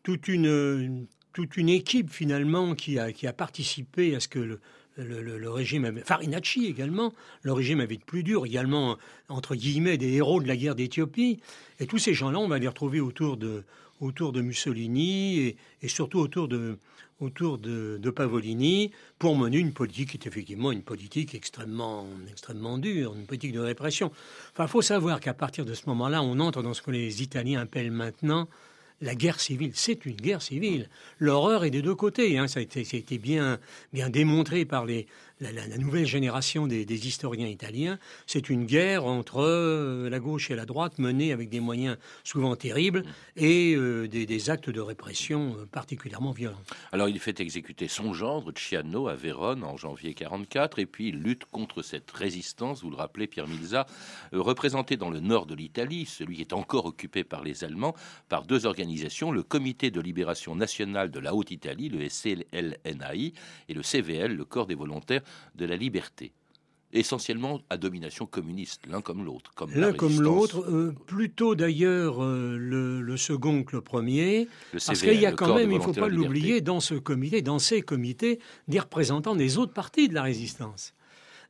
toute 0.05 0.29
une 0.29 1.07
toute 1.33 1.57
une 1.57 1.69
équipe 1.69 2.11
finalement 2.11 2.75
qui 2.75 2.99
a, 2.99 3.13
qui 3.13 3.27
a 3.27 3.33
participé 3.33 4.15
à 4.15 4.21
ce 4.21 4.29
que 4.29 4.39
le, 4.39 4.61
le, 4.97 5.51
régime 5.51 5.85
avait, 5.85 6.03
Farinacci 6.03 6.67
également, 6.67 7.13
le 7.43 7.53
régime 7.53 7.81
avait 7.81 7.97
de 7.97 8.05
plus 8.05 8.23
dur, 8.23 8.47
également 8.47 8.99
entre 9.29 9.55
guillemets 9.55 9.97
des 9.97 10.13
héros 10.15 10.43
de 10.43 10.49
la 10.49 10.57
guerre 10.57 10.75
d'Éthiopie. 10.75 11.41
Et 11.79 11.87
tous 11.87 11.99
ces 11.99 12.15
gens-là, 12.15 12.39
on 12.39 12.49
va 12.49 12.59
les 12.59 12.69
retrouver 12.69 13.01
autour 13.01 13.37
de, 13.37 13.65
autour 14.01 14.33
de 14.33 14.41
Mussolini 14.41 15.57
et, 15.83 15.89
surtout 15.89 16.19
autour 16.19 16.49
de, 16.49 16.79
autour 17.21 17.59
de, 17.59 18.11
Pavolini 18.11 18.91
pour 19.19 19.37
mener 19.37 19.59
une 19.59 19.73
politique 19.73 20.11
qui 20.11 20.17
est 20.17 20.27
effectivement 20.27 20.73
une 20.73 20.83
politique 20.83 21.35
extrêmement, 21.35 22.07
extrêmement 22.31 22.79
dure, 22.79 23.15
une 23.15 23.27
politique 23.27 23.53
de 23.53 23.61
répression. 23.61 24.11
Enfin, 24.53 24.67
faut 24.67 24.83
savoir 24.83 25.21
qu'à 25.21 25.35
partir 25.35 25.65
de 25.65 25.75
ce 25.75 25.83
moment-là, 25.87 26.23
on 26.23 26.41
entre 26.41 26.63
dans 26.63 26.75
ce 26.75 26.83
que 26.83 26.91
les 26.91 27.23
Italiens 27.23 27.61
appellent 27.61 27.93
maintenant 27.93 28.49
la 29.03 29.15
guerre 29.15 29.41
civile, 29.41 29.73
c'est 29.75 30.05
une 30.05 30.17
guerre 30.17 30.43
civile. 30.43 30.89
L'horreur 31.19 31.65
est 31.65 31.71
des 31.71 31.83
deux 31.83 31.95
côtés. 31.95 32.39
Hein. 32.39 32.49
Ça, 32.49 32.61
a 32.61 32.63
été, 32.63 32.85
ça, 32.85 32.97
a 32.97 33.01
été, 33.01 33.19
bien, 33.19 33.59
bien 33.93 34.11
démontré 34.11 34.65
par 34.65 34.85
les, 34.85 35.07
la, 35.41 35.79
nouvelle 35.79 36.07
génération 36.07 36.67
des, 36.67 37.07
historiens 37.07 37.47
italiens, 37.47 37.99
c'est 38.27 38.51
une 38.51 38.67
guerre 38.67 39.07
entre 39.07 39.41
euh, 39.41 40.11
la 40.11 40.21
gauche 40.21 40.51
et 40.51 40.55
la 40.55 40.67
droite 40.67 40.99
menée 40.99 41.33
avec 41.33 41.49
des 41.49 41.61
moyens 41.61 41.97
souvent 42.25 42.57
terribles 42.57 43.05
et 43.37 43.75
euh, 43.75 44.07
des, 44.07 44.51
actes 44.51 44.71
de 44.71 44.81
répression 44.81 45.57
euh, 45.59 45.67
particulièrement 45.67 46.33
violents. 46.33 46.61
Alors 46.93 47.09
il 47.09 47.19
fait 47.19 47.41
exécuter 47.41 47.89
son 47.89 48.13
gendre, 48.13 48.53
Ciano, 48.53 49.09
à 49.09 49.15
Vérone 49.15 49.65
en 49.65 49.77
janvier 49.77 50.15
44, 50.15 50.79
et 50.79 50.87
puis 50.87 51.09
il 51.09 51.23
lutte 51.23 51.47
contre 51.47 51.83
cette 51.83 52.11
résistance, 52.11 52.83
vous 52.83 52.91
le 52.91 52.97
rappelez 52.97 53.27
Pierre 53.27 53.49
Milza, 53.49 53.87
représenté 54.33 54.97
dans 54.97 55.11
le 55.11 55.21
nord 55.21 55.47
de 55.47 55.55
l'Italie, 55.55 56.07
celui 56.07 56.37
qui 56.37 56.43
est 56.43 56.53
encore 56.53 56.85
occupé 56.85 57.25
par 57.25 57.43
les 57.43 57.65
Allemands, 57.65 57.95
par 58.29 58.45
deux 58.45 58.67
organisations, 58.67 59.33
le 59.33 59.43
Comité 59.43 59.91
de 59.91 60.01
libération 60.01 60.55
nationale 60.55 61.11
de 61.11 61.19
la 61.19 61.35
Haute-Italie, 61.35 61.89
le 61.89 62.09
SLNAI, 62.09 63.33
et 63.69 63.75
le 63.75 63.83
CVL, 63.83 64.35
le 64.35 64.45
Corps 64.45 64.67
des 64.67 64.75
volontaires 64.75 65.23
de 65.55 65.65
la 65.67 65.77
liberté 65.77 66.33
essentiellement 66.93 67.61
à 67.71 67.77
domination 67.77 68.27
communiste, 68.27 68.83
l'un 68.89 69.01
comme 69.01 69.25
l'autre. 69.25 69.53
L'un 69.75 69.93
comme 69.93 70.21
l'autre, 70.21 70.65
euh, 70.69 70.95
plutôt 71.07 71.55
d'ailleurs 71.55 72.23
euh, 72.23 72.57
le, 72.59 73.17
second 73.17 73.63
que 73.63 73.77
le 73.77 73.83
premier, 73.83 74.49
parce 74.73 75.01
qu'il 75.01 75.21
y 75.21 75.27
a 75.27 75.33
quand 75.33 75.55
même, 75.55 75.71
il 75.71 75.79
ne 75.79 75.83
faut 75.83 75.93
pas 75.93 76.09
l'oublier, 76.09 76.61
dans 76.61 76.81
ce 76.81 76.95
comité, 76.95 77.43
dans 77.43 77.59
ces 77.59 77.83
comités, 77.83 78.41
des 78.69 78.81
représentants 78.81 79.37
des 79.37 79.59
autres 79.59 79.73
partis 79.73 80.09
de 80.09 80.15
la 80.15 80.23
résistance. 80.23 80.95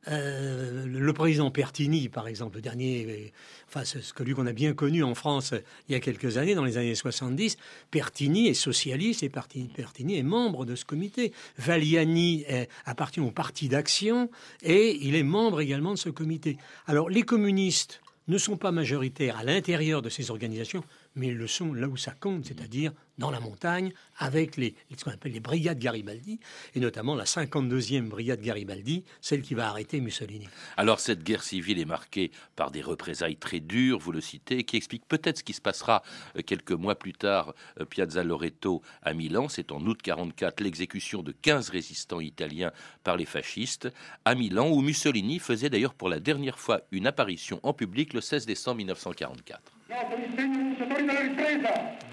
Euh, 0.07 0.85
le 0.85 1.13
président 1.13 1.51
Pertini, 1.51 2.09
par 2.09 2.27
exemple, 2.27 2.55
le 2.55 2.61
dernier, 2.61 3.05
euh, 3.05 3.29
enfin, 3.67 3.85
ce 3.85 4.13
que 4.13 4.23
lui 4.23 4.33
qu'on 4.33 4.47
a 4.47 4.53
bien 4.53 4.73
connu 4.73 5.03
en 5.03 5.13
France 5.13 5.53
il 5.87 5.93
y 5.93 5.95
a 5.95 5.99
quelques 5.99 6.37
années, 6.37 6.55
dans 6.55 6.65
les 6.65 6.77
années 6.77 6.95
70, 6.95 7.57
Pertini 7.91 8.47
est 8.47 8.53
socialiste 8.53 9.23
et 9.23 9.29
Pertini 9.29 10.17
est 10.17 10.23
membre 10.23 10.65
de 10.65 10.75
ce 10.75 10.85
comité. 10.85 11.33
Valiani 11.57 12.45
appartient 12.85 13.19
au 13.19 13.31
Parti 13.31 13.69
d'Action 13.69 14.29
et 14.63 14.97
il 15.01 15.15
est 15.15 15.23
membre 15.23 15.61
également 15.61 15.93
de 15.93 15.99
ce 15.99 16.09
comité. 16.09 16.57
Alors, 16.87 17.09
les 17.09 17.23
communistes 17.23 18.01
ne 18.27 18.37
sont 18.37 18.57
pas 18.57 18.71
majoritaires 18.71 19.37
à 19.37 19.43
l'intérieur 19.43 20.01
de 20.01 20.09
ces 20.09 20.31
organisations, 20.31 20.83
mais 21.15 21.27
ils 21.27 21.37
le 21.37 21.47
sont 21.47 21.73
là 21.73 21.87
où 21.87 21.97
ça 21.97 22.11
compte, 22.11 22.45
c'est-à-dire 22.45 22.93
dans 23.17 23.31
la 23.31 23.39
montagne, 23.39 23.93
avec 24.17 24.57
les, 24.57 24.75
ce 24.97 25.03
qu'on 25.03 25.11
appelle 25.11 25.33
les 25.33 25.39
brigades 25.39 25.77
Garibaldi, 25.77 26.39
et 26.73 26.79
notamment 26.79 27.13
la 27.13 27.25
52e 27.25 28.07
brigade 28.07 28.41
Garibaldi, 28.41 29.03
celle 29.21 29.41
qui 29.41 29.53
va 29.53 29.69
arrêter 29.69 30.01
Mussolini. 30.01 30.49
Alors 30.75 30.99
cette 30.99 31.23
guerre 31.23 31.43
civile 31.43 31.79
est 31.79 31.85
marquée 31.85 32.31
par 32.55 32.71
des 32.71 32.81
représailles 32.81 33.35
très 33.35 33.59
dures, 33.59 33.99
vous 33.99 34.11
le 34.11 34.21
citez, 34.21 34.63
qui 34.63 34.75
explique 34.75 35.05
peut-être 35.07 35.39
ce 35.39 35.43
qui 35.43 35.53
se 35.53 35.61
passera 35.61 36.01
euh, 36.35 36.41
quelques 36.41 36.71
mois 36.71 36.95
plus 36.95 37.13
tard, 37.13 37.53
euh, 37.79 37.85
Piazza 37.85 38.23
Loreto 38.23 38.81
à 39.03 39.13
Milan. 39.13 39.49
C'est 39.49 39.71
en 39.71 39.81
août 39.81 40.01
44 40.01 40.61
l'exécution 40.61 41.21
de 41.21 41.31
15 41.31 41.69
résistants 41.69 42.21
italiens 42.21 42.71
par 43.03 43.17
les 43.17 43.25
fascistes 43.25 43.89
à 44.25 44.33
Milan, 44.33 44.69
où 44.69 44.81
Mussolini 44.81 45.39
faisait 45.39 45.69
d'ailleurs 45.69 45.93
pour 45.93 46.09
la 46.09 46.19
dernière 46.19 46.57
fois 46.57 46.81
une 46.91 47.05
apparition 47.05 47.59
en 47.61 47.73
public 47.73 48.13
le 48.13 48.21
16 48.21 48.45
décembre 48.47 48.77
1944. 48.77 49.80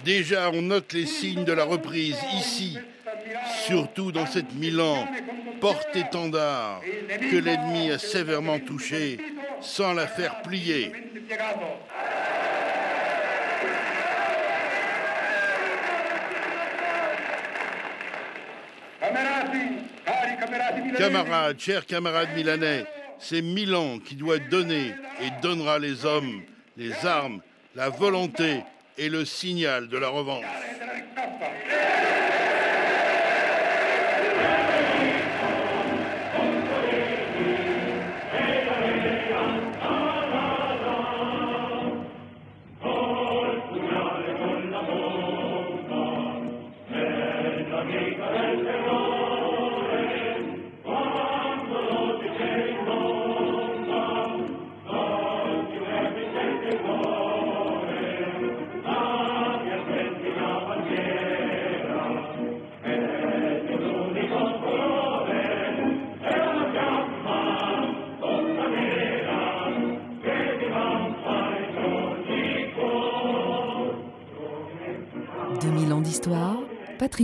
Déjà, 0.05 0.51
on 0.51 0.63
note 0.63 0.93
les 0.93 1.07
signes 1.07 1.45
de 1.45 1.53
la 1.53 1.65
reprise 1.65 2.17
ici, 2.37 2.79
surtout 3.67 4.13
dans 4.13 4.27
cette 4.27 4.55
Milan, 4.55 5.07
porte-étendard, 5.61 6.81
que 7.31 7.37
l'ennemi 7.37 7.91
a 7.91 7.99
sévèrement 7.99 8.59
touché 8.59 9.19
sans 9.61 9.93
la 9.93 10.07
faire 10.07 10.43
plier. 10.43 10.93
Camarades, 20.97 21.61
chers 21.61 21.87
camarades 21.87 22.35
milanais, 22.35 22.87
c'est 23.19 23.43
Milan 23.43 23.99
qui 23.99 24.17
doit 24.17 24.39
donner 24.39 24.95
et 25.21 25.43
donnera 25.43 25.79
les 25.79 26.05
hommes, 26.05 26.43
les 26.77 26.93
armes 27.05 27.41
la 27.79 27.91
volonté 27.91 28.65
et 28.99 29.09
le 29.09 29.25
signal 29.25 29.87
de 29.89 29.99
la 29.99 30.09
revanche. 30.09 30.45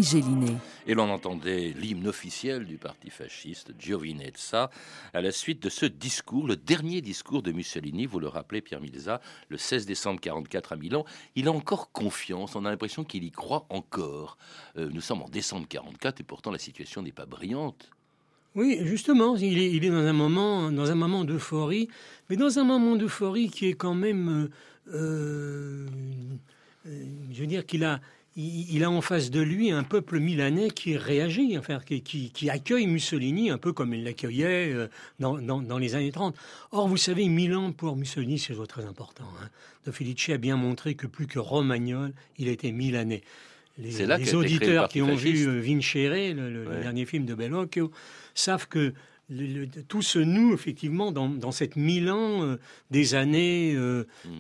Gélinet. 0.04 0.56
Et 0.86 0.94
l'on 0.94 1.10
entendait 1.10 1.74
l'hymne 1.76 2.06
officiel 2.06 2.66
du 2.66 2.76
parti 2.76 3.10
fasciste, 3.10 3.72
Giovinezza, 3.78 4.70
à 5.12 5.20
la 5.20 5.32
suite 5.32 5.62
de 5.62 5.68
ce 5.68 5.86
discours, 5.86 6.46
le 6.46 6.56
dernier 6.56 7.00
discours 7.00 7.42
de 7.42 7.52
Mussolini, 7.52 8.06
vous 8.06 8.20
le 8.20 8.28
rappelez 8.28 8.60
Pierre 8.60 8.80
Milza, 8.80 9.20
le 9.48 9.56
16 9.56 9.86
décembre 9.86 10.20
44 10.20 10.72
à 10.74 10.76
Milan. 10.76 11.04
Il 11.34 11.48
a 11.48 11.52
encore 11.52 11.90
confiance, 11.90 12.54
on 12.54 12.64
a 12.64 12.70
l'impression 12.70 13.04
qu'il 13.04 13.24
y 13.24 13.30
croit 13.30 13.66
encore. 13.70 14.36
Euh, 14.76 14.90
nous 14.92 15.00
sommes 15.00 15.22
en 15.22 15.28
décembre 15.28 15.66
44 15.68 16.20
et 16.20 16.24
pourtant 16.24 16.50
la 16.50 16.58
situation 16.58 17.02
n'est 17.02 17.12
pas 17.12 17.26
brillante. 17.26 17.90
Oui, 18.54 18.78
justement, 18.82 19.36
il 19.36 19.58
est, 19.58 19.72
il 19.72 19.84
est, 19.84 19.90
dans 19.90 19.96
un 19.96 20.12
moment, 20.12 20.70
dans 20.70 20.90
un 20.90 20.94
moment 20.94 21.24
d'euphorie, 21.24 21.88
mais 22.30 22.36
dans 22.36 22.58
un 22.58 22.64
moment 22.64 22.94
d'euphorie 22.94 23.48
qui 23.48 23.66
est 23.66 23.72
quand 23.72 23.94
même, 23.94 24.48
euh, 24.92 25.86
euh, 26.86 27.16
je 27.32 27.40
veux 27.40 27.48
dire 27.48 27.66
qu'il 27.66 27.84
a, 27.84 28.00
il 28.36 28.82
a 28.82 28.90
en 28.90 29.00
face 29.00 29.30
de 29.30 29.40
lui 29.40 29.70
un 29.70 29.84
peuple 29.84 30.18
milanais 30.18 30.70
qui 30.70 30.96
réagit, 30.96 31.56
enfin, 31.56 31.78
qui, 31.78 32.50
accueille 32.50 32.86
Mussolini 32.86 33.50
un 33.50 33.58
peu 33.58 33.72
comme 33.72 33.94
il 33.94 34.02
l'accueillait 34.02 34.72
euh, 34.72 34.88
dans, 35.20 35.78
les 35.78 35.94
années 35.94 36.10
30. 36.10 36.34
Or, 36.72 36.88
vous 36.88 36.96
savez, 36.96 37.28
Milan, 37.28 37.72
pour 37.72 37.96
Mussolini, 37.96 38.38
c'est 38.38 38.54
très 38.66 38.84
important. 38.84 39.24
Hein. 39.40 39.48
De 39.86 39.92
Felice 39.92 40.30
a 40.30 40.38
bien 40.38 40.56
montré 40.56 40.94
que 40.94 41.06
plus 41.06 41.26
que 41.26 41.38
romagnol, 41.38 42.12
il 42.38 42.48
était 42.48 42.72
milanais. 42.72 43.22
Les, 43.78 44.06
les 44.06 44.34
auditeurs 44.34 44.88
qui 44.88 45.02
ont 45.02 45.14
vu 45.14 45.46
euh, 45.46 45.60
Vincere, 45.60 46.34
le, 46.34 46.80
dernier 46.82 47.06
film 47.06 47.26
de 47.26 47.34
Bellocchio, 47.34 47.90
savent 48.34 48.68
que 48.68 48.94
tout 49.88 50.02
se 50.02 50.18
noue 50.18 50.54
effectivement 50.54 51.12
dans, 51.12 51.52
cette 51.52 51.76
Milan 51.76 52.42
euh, 52.42 52.56
des 52.90 53.14
années 53.14 53.76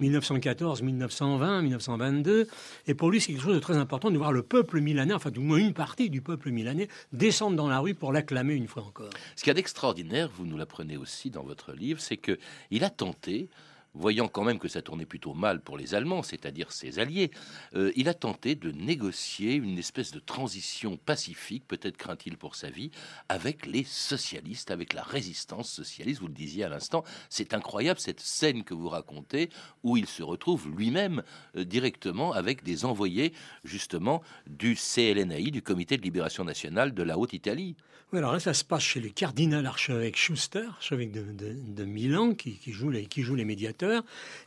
1914, 0.00 0.82
1920, 0.82 1.62
1922. 1.62 2.48
Et 2.86 2.94
pour 2.94 3.10
lui, 3.10 3.20
c'est 3.20 3.32
quelque 3.32 3.42
chose 3.42 3.54
de 3.54 3.60
très 3.60 3.76
important 3.76 4.10
de 4.10 4.18
voir 4.18 4.32
le 4.32 4.42
peuple 4.42 4.80
milanais, 4.80 5.14
enfin 5.14 5.30
du 5.30 5.40
moins 5.40 5.58
une 5.58 5.74
partie 5.74 6.10
du 6.10 6.20
peuple 6.20 6.50
milanais, 6.50 6.88
descendre 7.12 7.56
dans 7.56 7.68
la 7.68 7.80
rue 7.80 7.94
pour 7.94 8.12
l'acclamer 8.12 8.54
une 8.54 8.68
fois 8.68 8.82
encore. 8.82 9.10
Ce 9.36 9.42
qu'il 9.42 9.48
y 9.48 9.52
a 9.52 9.54
d'extraordinaire, 9.54 10.30
vous 10.34 10.46
nous 10.46 10.56
l'apprenez 10.56 10.96
aussi 10.96 11.30
dans 11.30 11.42
votre 11.42 11.72
livre, 11.72 12.00
c'est 12.00 12.16
qu'il 12.16 12.84
a 12.84 12.90
tenté 12.90 13.48
voyant 13.94 14.28
quand 14.28 14.44
même 14.44 14.58
que 14.58 14.68
ça 14.68 14.82
tournait 14.82 15.06
plutôt 15.06 15.34
mal 15.34 15.60
pour 15.60 15.76
les 15.76 15.94
Allemands, 15.94 16.22
c'est-à-dire 16.22 16.72
ses 16.72 16.98
alliés, 16.98 17.30
euh, 17.74 17.92
il 17.96 18.08
a 18.08 18.14
tenté 18.14 18.54
de 18.54 18.70
négocier 18.70 19.54
une 19.54 19.78
espèce 19.78 20.10
de 20.10 20.18
transition 20.18 20.96
pacifique, 20.96 21.64
peut-être 21.66 21.96
craint-il 21.96 22.36
pour 22.36 22.54
sa 22.56 22.70
vie, 22.70 22.90
avec 23.28 23.66
les 23.66 23.84
socialistes, 23.84 24.70
avec 24.70 24.92
la 24.92 25.02
résistance 25.02 25.70
socialiste. 25.70 26.20
Vous 26.20 26.28
le 26.28 26.34
disiez 26.34 26.64
à 26.64 26.68
l'instant, 26.68 27.04
c'est 27.28 27.54
incroyable 27.54 28.00
cette 28.00 28.20
scène 28.20 28.64
que 28.64 28.74
vous 28.74 28.88
racontez 28.88 29.48
où 29.82 29.96
il 29.96 30.06
se 30.06 30.22
retrouve 30.22 30.68
lui-même 30.68 31.22
euh, 31.56 31.64
directement 31.64 32.32
avec 32.32 32.62
des 32.62 32.84
envoyés 32.84 33.32
justement 33.64 34.22
du 34.46 34.74
CLNAI, 34.74 35.50
du 35.50 35.62
Comité 35.62 35.96
de 35.96 36.02
libération 36.02 36.44
nationale 36.44 36.94
de 36.94 37.02
la 37.02 37.18
Haute-Italie. 37.18 37.76
Oui, 38.12 38.18
alors 38.18 38.32
là, 38.32 38.38
ça 38.38 38.54
se 38.54 38.64
passe 38.64 38.84
chez 38.84 39.00
le 39.00 39.08
cardinal 39.08 39.66
archevêque 39.66 40.16
Schuster, 40.16 40.66
archevêque 40.68 41.10
de, 41.10 41.84
Milan, 41.84 42.34
qui, 42.34 42.60
joue 42.68 42.90
les, 42.90 43.06
qui 43.06 43.22
joue 43.22 43.34
les 43.34 43.44
médiateurs. 43.44 43.83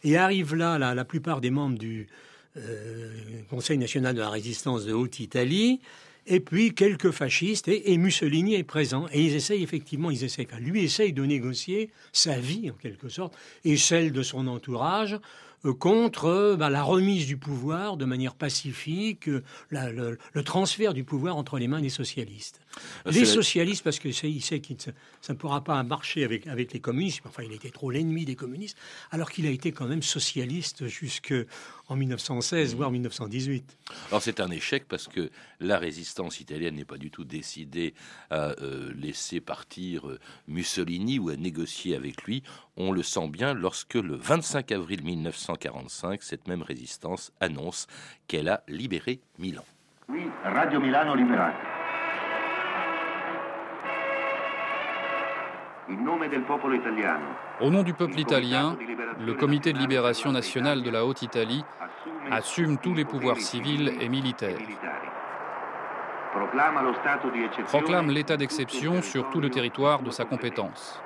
Et 0.04 0.18
arrive 0.18 0.56
là 0.56 0.78
la, 0.78 1.06
plupart 1.06 1.42
des 1.42 1.50
membres 1.50 1.78
du 1.78 2.08
euh, 2.58 3.10
Conseil 3.50 3.78
national 3.78 4.16
de 4.16 4.22
la 4.22 4.30
résistance 4.30 4.86
de 4.86 4.94
Haute-Italie. 4.94 5.80
Et 6.30 6.42
puis 6.42 6.74
quelques 6.74 7.12
fascistes, 7.12 7.70
et, 7.70 7.98
Mussolini 7.98 8.56
est 8.56 8.64
présent. 8.64 9.08
Et 9.14 9.22
ils 9.22 9.36
essayent 9.36 9.64
effectivement, 9.64 10.12
ils 10.12 10.24
essayent, 10.24 10.48
lui 10.60 10.84
essaye 10.84 11.14
de 11.14 11.24
négocier 11.24 11.90
sa 12.12 12.38
vie 12.38 12.70
en 12.70 12.74
quelque 12.74 13.08
sorte, 13.08 13.34
et 13.64 13.78
celle 13.78 14.12
de 14.12 14.22
son 14.22 14.48
entourage, 14.48 15.18
contre 15.74 16.26
euh, 16.26 16.56
bah, 16.56 16.70
la 16.70 16.84
remise 16.84 17.26
du 17.26 17.38
pouvoir 17.38 17.98
de 17.98 18.06
manière 18.06 18.36
pacifique, 18.36 19.28
euh, 19.28 19.42
le, 19.72 20.44
transfert 20.44 20.94
du 20.94 21.04
pouvoir 21.04 21.36
entre 21.38 21.58
les 21.58 21.68
mains 21.68 21.82
des 21.82 21.90
socialistes. 21.90 22.60
Les 23.06 23.26
socialistes, 23.26 23.84
parce 23.84 23.98
que 23.98 24.08
il 24.08 24.42
sait 24.42 24.60
que 24.60 24.74
ça 25.22 25.34
ne 25.34 25.38
pourra 25.38 25.64
pas 25.64 25.82
marcher 25.82 26.24
avec, 26.24 26.46
avec 26.46 26.74
les 26.74 26.80
communistes, 26.80 27.22
enfin 27.26 27.42
il 27.44 27.52
était 27.52 27.72
trop 27.72 27.90
l'ennemi 27.90 28.24
des 28.24 28.36
communistes, 28.36 28.78
alors 29.10 29.32
qu'il 29.32 29.48
a 29.48 29.50
été 29.50 29.72
quand 29.72 29.88
même 29.88 30.04
socialiste 30.04 30.88
jusqu'en 31.88 31.96
1916, 31.96 32.76
voire 32.76 32.92
1918. 32.92 33.78
Alors 34.10 34.22
c'est 34.22 34.40
un 34.40 34.52
échec 34.52 34.86
parce 34.88 35.08
que 35.08 35.30
la 35.60 35.78
résistance 35.78 36.42
italienne 36.42 36.76
n'est 36.76 36.86
pas 36.86 36.98
du 36.98 37.12
tout 37.12 37.24
décidée 37.24 37.94
à 38.30 38.54
laisser 38.96 39.40
partir 39.40 40.06
Mussolini 40.48 41.20
ou 41.20 41.30
à 41.30 41.36
négocier 41.36 41.96
avec 41.96 42.24
lui. 42.24 42.44
On 42.76 42.92
le 42.92 43.04
sent 43.04 43.30
bien 43.30 43.54
lorsque 43.54 43.96
le 43.96 44.16
25 44.16 44.72
avril 44.72 45.04
1900 45.04 45.48
1945, 45.48 46.24
cette 46.24 46.48
même 46.48 46.62
résistance 46.62 47.32
annonce 47.40 47.88
qu'elle 48.28 48.50
a 48.50 48.64
libéré 48.68 49.20
Milan. 49.38 49.64
Oui, 50.10 50.24
Radio 50.44 50.80
Milano 50.80 51.16
libérate. 51.16 51.77
Au 57.62 57.70
nom 57.70 57.84
du 57.84 57.94
peuple 57.94 58.20
italien, 58.20 58.76
le 59.20 59.34
Comité 59.34 59.72
de 59.72 59.78
libération 59.78 60.32
nationale 60.32 60.84
de 60.84 60.90
la 60.90 61.06
Haute-Italie 61.06 61.64
assume 62.30 62.78
tous 62.78 62.94
les 62.94 63.06
pouvoirs 63.06 63.38
civils 63.38 63.94
et 64.02 64.10
militaires. 64.10 64.58
Proclame 67.68 68.10
l'état 68.10 68.36
d'exception 68.38 69.02
sur 69.02 69.30
tout 69.30 69.40
le 69.40 69.50
territoire 69.50 70.02
de 70.02 70.12
sa 70.12 70.26
compétence. 70.26 71.02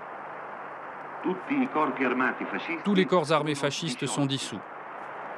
Tous 2.84 2.96
les 2.96 3.06
corps 3.06 3.32
armés 3.32 3.56
fascistes 3.56 4.08
sont 4.08 4.26
dissous. 4.26 4.60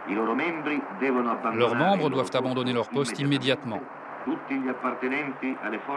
Leurs 0.09 1.75
membres 1.75 2.09
doivent 2.09 2.31
abandonner 2.33 2.73
leur 2.73 2.88
poste 2.89 3.19
immédiatement. 3.19 3.81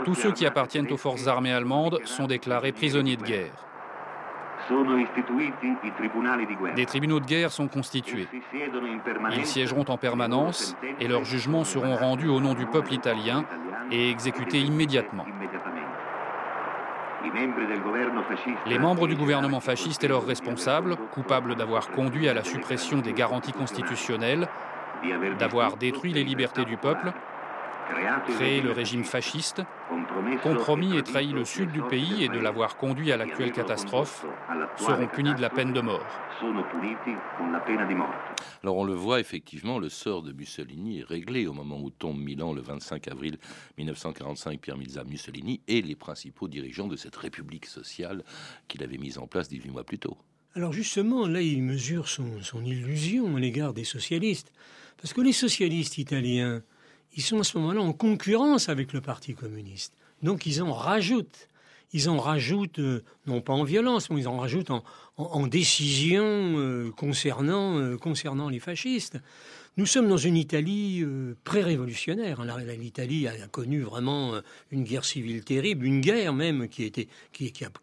Tous 0.04 0.14
ceux 0.14 0.32
qui 0.32 0.46
appartiennent 0.46 0.90
aux 0.90 0.96
forces 0.96 1.26
armées 1.26 1.52
allemandes 1.52 2.00
sont 2.04 2.26
déclarés 2.26 2.72
prisonniers 2.72 3.16
de 3.16 3.22
guerre. 3.22 3.66
Des 6.74 6.86
tribunaux 6.86 7.20
de 7.20 7.26
guerre 7.26 7.52
sont 7.52 7.68
constitués. 7.68 8.26
Ils 9.32 9.46
siégeront 9.46 9.84
en 9.88 9.96
permanence 9.96 10.76
et 11.00 11.06
leurs 11.06 11.24
jugements 11.24 11.64
seront 11.64 11.94
rendus 11.94 12.28
au 12.28 12.40
nom 12.40 12.54
du 12.54 12.66
peuple 12.66 12.92
italien 12.92 13.44
et 13.90 14.10
exécutés 14.10 14.58
immédiatement. 14.58 15.24
Les 18.66 18.78
membres 18.78 19.06
du 19.06 19.14
gouvernement 19.16 19.60
fasciste 19.60 20.04
et 20.04 20.08
leurs 20.08 20.26
responsables, 20.26 20.96
coupables 21.12 21.54
d'avoir 21.54 21.90
conduit 21.90 22.28
à 22.28 22.34
la 22.34 22.44
suppression 22.44 22.98
des 22.98 23.12
garanties 23.12 23.52
constitutionnelles, 23.52 24.48
d'avoir 25.38 25.76
détruit 25.76 26.12
les 26.12 26.24
libertés 26.24 26.64
du 26.64 26.76
peuple, 26.76 27.12
créé 28.26 28.60
le 28.60 28.72
régime 28.72 29.04
fasciste, 29.04 29.62
compromis 30.42 30.96
et 30.96 31.02
trahi 31.02 31.32
le 31.32 31.44
sud 31.44 31.70
du 31.72 31.82
pays 31.82 32.24
et 32.24 32.28
de 32.28 32.38
l'avoir 32.38 32.76
conduit 32.76 33.12
à 33.12 33.16
l'actuelle 33.16 33.52
catastrophe, 33.52 34.24
seront 34.76 35.06
punis 35.06 35.34
de 35.34 35.40
la 35.40 35.50
peine 35.50 35.72
de 35.72 35.80
mort. 35.80 36.06
Alors 38.62 38.76
on 38.76 38.84
le 38.84 38.94
voit 38.94 39.20
effectivement, 39.20 39.78
le 39.78 39.88
sort 39.88 40.22
de 40.22 40.32
Mussolini 40.32 41.00
est 41.00 41.04
réglé 41.04 41.46
au 41.46 41.52
moment 41.52 41.80
où 41.80 41.90
tombe 41.90 42.18
Milan 42.18 42.52
le 42.52 42.60
25 42.60 43.08
avril 43.08 43.38
1945, 43.78 44.60
Pierre 44.60 44.76
Milza 44.76 45.04
Mussolini 45.04 45.60
et 45.68 45.82
les 45.82 45.96
principaux 45.96 46.48
dirigeants 46.48 46.88
de 46.88 46.96
cette 46.96 47.16
république 47.16 47.66
sociale 47.66 48.22
qu'il 48.68 48.82
avait 48.82 48.98
mise 48.98 49.18
en 49.18 49.26
place 49.26 49.48
18 49.48 49.70
mois 49.70 49.84
plus 49.84 49.98
tôt. 49.98 50.16
Alors 50.54 50.72
justement, 50.72 51.26
là, 51.26 51.42
il 51.42 51.62
mesure 51.62 52.08
son, 52.08 52.42
son 52.42 52.64
illusion 52.64 53.36
à 53.36 53.40
l'égard 53.40 53.74
des 53.74 53.84
socialistes. 53.84 54.52
Parce 54.96 55.12
que 55.12 55.20
les 55.20 55.32
socialistes 55.32 55.98
italiens, 55.98 56.62
ils 57.16 57.22
sont 57.22 57.40
à 57.40 57.44
ce 57.44 57.58
moment-là 57.58 57.80
en 57.80 57.92
concurrence 57.92 58.68
avec 58.68 58.92
le 58.92 59.00
Parti 59.00 59.34
communiste. 59.34 59.94
Donc 60.22 60.46
ils 60.46 60.62
en 60.62 60.72
rajoutent. 60.72 61.48
Ils 61.92 62.08
en 62.08 62.18
rajoutent, 62.18 62.80
euh, 62.80 63.04
non 63.26 63.40
pas 63.40 63.52
en 63.52 63.64
violence, 63.64 64.10
mais 64.10 64.20
ils 64.20 64.28
en 64.28 64.38
rajoutent 64.38 64.70
en, 65.16 65.46
décision 65.46 66.24
euh, 66.24 66.90
concernant, 66.90 67.78
euh, 67.78 67.96
concernant 67.96 68.48
les 68.48 68.58
fascistes. 68.58 69.18
Nous 69.76 69.86
sommes 69.86 70.08
dans 70.08 70.16
une 70.16 70.36
Italie 70.36 71.04
pré-révolutionnaire. 71.44 72.42
L'Italie 72.78 73.28
a 73.28 73.46
connu 73.46 73.82
vraiment 73.82 74.32
une 74.70 74.84
guerre 74.84 75.04
civile 75.04 75.44
terrible, 75.44 75.84
une 75.84 76.00
guerre 76.00 76.32
même 76.32 76.66
qui, 76.66 76.90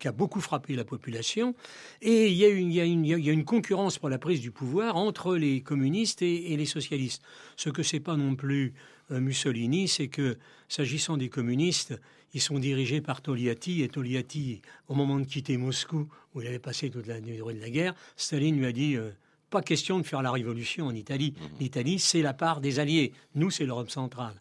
a, 0.04 0.12
beaucoup 0.12 0.42
frappé 0.42 0.76
la 0.76 0.86
population. 0.86 1.54
Et 2.02 2.30
il 2.30 2.34
y, 2.34 2.82
a 2.82 2.84
une, 2.84 3.46
concurrence 3.46 4.00
pour 4.00 4.10
la 4.10 4.18
prise 4.18 4.42
du 4.42 4.50
pouvoir 4.50 4.96
entre 4.96 5.36
les 5.36 5.62
communistes 5.62 6.24
et, 6.24 6.54
et 6.54 6.58
les 6.58 6.66
socialistes. 6.66 7.22
Ce 7.58 7.70
que 7.70 7.84
c'est 7.84 8.00
pas 8.00 8.18
non 8.18 8.34
plus 8.34 8.74
Mussolini, 9.10 9.88
c'est 9.88 10.08
que, 10.08 10.38
s'agissant 10.68 11.18
des 11.18 11.30
communistes, 11.30 12.00
ils 12.34 12.42
sont 12.42 12.60
dirigés 12.60 13.02
par 13.02 13.22
Togliatti, 13.22 13.84
et 13.84 13.90
Togliatti, 13.90 14.62
au 14.88 14.96
moment 14.96 15.20
de 15.20 15.26
quitter 15.26 15.58
Moscou, 15.58 16.08
où 16.34 16.42
il 16.42 16.48
avait 16.48 16.60
passé 16.60 16.90
toute 16.90 17.08
la 17.08 17.22
durée 17.22 17.54
de 17.54 17.62
la 17.62 17.70
guerre, 17.70 17.94
Staline 18.16 18.58
lui 18.58 18.66
a 18.66 18.72
dit 18.72 18.96
euh, 18.96 19.12
pas 19.50 19.62
question 19.62 20.00
de 20.00 20.04
faire 20.04 20.24
la 20.24 20.32
révolution 20.32 20.88
en 20.88 20.96
Italie. 20.96 21.36
Mmh. 21.36 21.60
L'Italie, 21.60 22.00
c'est 22.00 22.24
la 22.24 22.34
part 22.34 22.60
des 22.60 22.80
Alliés. 22.80 23.14
Nous, 23.36 23.52
c'est 23.52 23.66
l'Europe 23.66 23.92
centrale. 23.92 24.34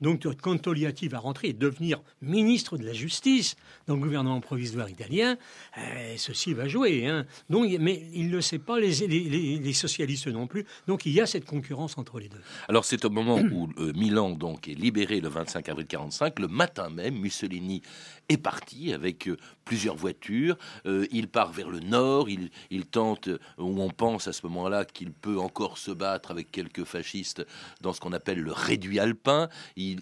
Donc, 0.00 0.26
quand 0.40 0.56
Togliatti 0.58 1.08
va 1.08 1.18
rentrer 1.18 1.48
et 1.48 1.52
devenir 1.52 2.00
ministre 2.22 2.78
de 2.78 2.84
la 2.84 2.92
Justice 2.92 3.56
dans 3.86 3.94
le 3.94 4.00
gouvernement 4.00 4.40
provisoire 4.40 4.88
italien, 4.88 5.36
euh, 5.76 6.14
ceci 6.16 6.54
va 6.54 6.68
jouer. 6.68 7.06
Hein. 7.06 7.26
Donc, 7.50 7.68
mais 7.80 8.02
il 8.14 8.28
ne 8.28 8.36
le 8.36 8.40
sait 8.40 8.58
pas, 8.58 8.78
les, 8.78 9.72
socialistes 9.72 10.28
non 10.28 10.46
plus. 10.46 10.64
Donc, 10.86 11.06
il 11.06 11.12
y 11.12 11.20
a 11.20 11.26
cette 11.26 11.44
concurrence 11.44 11.98
entre 11.98 12.20
les 12.20 12.28
deux. 12.28 12.40
Alors, 12.68 12.84
c'est 12.84 13.04
au 13.04 13.10
moment 13.10 13.38
où 13.38 13.68
euh, 13.78 13.92
Milan 13.94 14.30
donc, 14.30 14.68
est 14.68 14.74
libéré 14.74 15.20
le 15.20 15.28
25 15.28 15.68
avril 15.68 15.86
1945. 15.86 16.38
Le 16.38 16.48
matin 16.48 16.90
même, 16.90 17.18
Mussolini 17.18 17.82
est 18.28 18.36
parti 18.36 18.92
avec 18.92 19.28
euh, 19.28 19.36
plusieurs 19.64 19.96
voitures. 19.96 20.56
il 20.86 21.28
part 21.28 21.52
vers 21.52 21.68
le 21.68 21.80
nord. 21.80 22.28
Il, 22.28 22.86
tente, 22.86 23.28
où 23.58 23.82
on 23.82 23.90
pense 23.90 24.28
à 24.28 24.32
ce 24.32 24.46
moment-là 24.46 24.84
qu'il 24.84 25.12
peut 25.12 25.38
encore 25.38 25.76
se 25.76 25.90
battre 25.90 26.30
avec 26.30 26.50
quelques 26.50 26.84
fascistes 26.84 27.44
dans 27.82 27.92
ce 27.92 28.00
qu'on 28.00 28.12
appelle 28.12 28.40
le 28.40 28.52
réduit 28.52 28.98
alpin. 28.98 29.48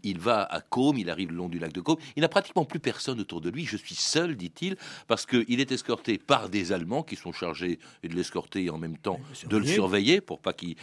Il, 0.02 0.18
va 0.18 0.42
à 0.42 0.60
Côme, 0.60 0.98
il 0.98 1.10
arrive 1.10 1.30
le 1.30 1.36
long 1.36 1.48
du 1.48 1.58
lac 1.58 1.72
de 1.72 1.80
Côme. 1.80 1.98
Il 2.16 2.22
n'a 2.22 2.28
pratiquement 2.28 2.64
plus 2.64 2.80
personne 2.80 3.20
autour 3.20 3.40
de 3.40 3.50
lui. 3.50 3.64
Je 3.64 3.76
suis 3.76 3.94
seul, 3.94 4.36
dit-il, 4.36 4.76
parce 5.06 5.26
qu'il 5.26 5.60
est 5.60 5.72
escorté 5.72 6.18
par 6.18 6.48
des 6.48 6.72
Allemands 6.72 7.02
qui 7.02 7.16
sont 7.16 7.32
chargés 7.32 7.78
de 8.02 8.14
l'escorter 8.14 8.64
et 8.64 8.70
en 8.70 8.78
même 8.78 8.98
temps 8.98 9.20
de 9.48 9.56
le 9.56 9.66
surveiller 9.66 10.20
pour 10.20 10.40
pas 10.40 10.52
qu'il 10.52 10.76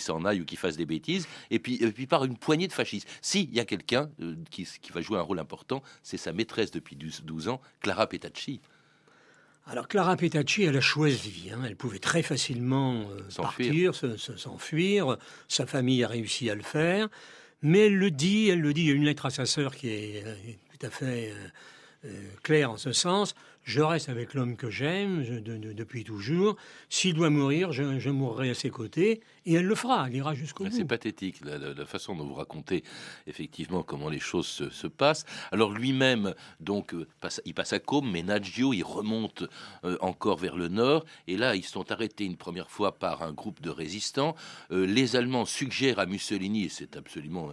s'en 0.00 0.24
aille 0.24 0.40
ou 0.40 0.44
qu'il 0.44 0.58
fasse 0.58 0.76
des 0.76 0.86
bêtises. 0.86 1.26
Et 1.50 1.58
puis, 1.58 1.78
puis 1.92 2.06
par 2.06 2.24
une 2.24 2.36
poignée 2.36 2.68
de 2.68 2.72
fascistes. 2.72 3.08
S'il 3.20 3.54
y 3.54 3.60
a 3.60 3.64
quelqu'un 3.64 4.10
euh, 4.20 4.34
qui, 4.50 4.66
va 4.92 5.00
jouer 5.00 5.18
un 5.18 5.22
rôle 5.22 5.38
important, 5.38 5.82
c'est 6.02 6.16
sa 6.16 6.32
maîtresse 6.32 6.70
depuis 6.70 6.96
12 6.96 7.48
ans, 7.48 7.60
Clara 7.80 8.06
Petacci. 8.06 8.60
Alors 9.66 9.86
Clara 9.86 10.16
Petacci, 10.16 10.62
elle 10.62 10.76
a 10.76 10.80
choisi. 10.80 11.50
Hein. 11.52 11.60
Elle 11.66 11.76
pouvait 11.76 11.98
très 11.98 12.22
facilement 12.22 13.02
euh, 13.10 13.20
partir, 13.36 13.94
s'enfuir. 13.94 15.18
Sa 15.46 15.66
famille 15.66 16.02
a 16.02 16.08
réussi 16.08 16.48
à 16.48 16.54
le 16.54 16.62
faire. 16.62 17.08
Mais 17.62 17.86
elle 17.86 17.96
le 17.96 18.10
dit, 18.10 18.48
elle 18.48 18.60
le 18.60 18.72
dit, 18.72 18.82
il 18.82 18.88
y 18.88 18.92
a 18.92 18.94
une 18.94 19.04
lettre 19.04 19.26
à 19.26 19.30
sa 19.30 19.46
sœur 19.46 19.74
qui 19.74 19.88
est 19.88 20.22
euh, 20.24 20.34
tout 20.78 20.86
à 20.86 20.90
fait 20.90 21.32
euh, 21.32 21.48
euh, 22.04 22.22
claire 22.42 22.70
en 22.70 22.76
ce 22.76 22.92
sens. 22.92 23.34
Je 23.64 23.80
reste 23.80 24.08
avec 24.08 24.34
l'homme 24.34 24.56
que 24.56 24.70
j'aime 24.70 25.24
depuis 25.42 26.04
toujours. 26.04 26.56
S'il 26.88 27.14
doit 27.14 27.28
mourir, 27.28 27.72
je, 27.72 28.08
mourrai 28.08 28.50
à 28.50 28.54
ses 28.54 28.70
côtés. 28.70 29.20
Et 29.48 29.54
elle 29.54 29.64
le 29.64 29.74
fera, 29.74 30.08
elle 30.08 30.16
ira 30.16 30.34
jusqu'au 30.34 30.64
bout. 30.64 30.70
C'est 30.70 30.84
pathétique, 30.84 31.40
la, 31.42 31.86
façon 31.86 32.14
dont 32.14 32.26
vous 32.26 32.34
racontez 32.34 32.84
effectivement 33.26 33.82
comment 33.82 34.10
les 34.10 34.20
choses 34.20 34.46
se, 34.46 34.86
passent. 34.86 35.24
Alors 35.52 35.72
lui-même, 35.72 36.34
donc, 36.60 36.92
euh, 36.92 37.06
il 37.46 37.54
passe 37.54 37.72
à 37.72 37.78
Côme, 37.78 38.10
mais 38.10 38.22
Naggio, 38.22 38.74
il 38.74 38.82
remonte 38.82 39.44
euh, 39.84 39.96
encore 40.02 40.36
vers 40.36 40.54
le 40.54 40.68
nord. 40.68 41.06
Et 41.28 41.38
là, 41.38 41.56
ils 41.56 41.64
sont 41.64 41.90
arrêtés 41.90 42.26
une 42.26 42.36
première 42.36 42.70
fois 42.70 42.98
par 42.98 43.22
un 43.22 43.32
groupe 43.32 43.62
de 43.62 43.70
résistants. 43.70 44.36
Euh, 44.70 44.86
les 44.86 45.16
Allemands 45.16 45.46
suggèrent 45.46 45.98
à 45.98 46.04
Mussolini, 46.04 46.64
et 46.64 46.68
c'est 46.68 46.98
absolument 46.98 47.48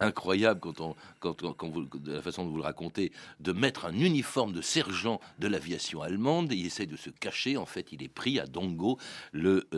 incroyable 0.00 0.58
quand 0.58 0.80
on, 0.80 0.96
quand, 1.20 1.42
quand 1.54 1.68
vous, 1.68 1.84
de 1.84 2.12
la 2.12 2.22
façon 2.22 2.42
dont 2.42 2.50
vous 2.50 2.56
le 2.56 2.64
racontez, 2.64 3.12
de 3.38 3.52
mettre 3.52 3.84
un 3.84 3.94
uniforme 3.94 4.52
de 4.52 4.62
sergent 4.62 5.20
de 5.38 5.46
l'aviation 5.46 6.02
allemande. 6.02 6.52
Il 6.52 6.66
essaie 6.66 6.86
de 6.86 6.96
se 6.96 7.10
cacher. 7.10 7.56
En 7.56 7.66
fait, 7.66 7.92
il 7.92 8.02
est 8.02 8.08
pris 8.08 8.40
à 8.40 8.46
Dongo 8.46 8.98
le 9.30 9.68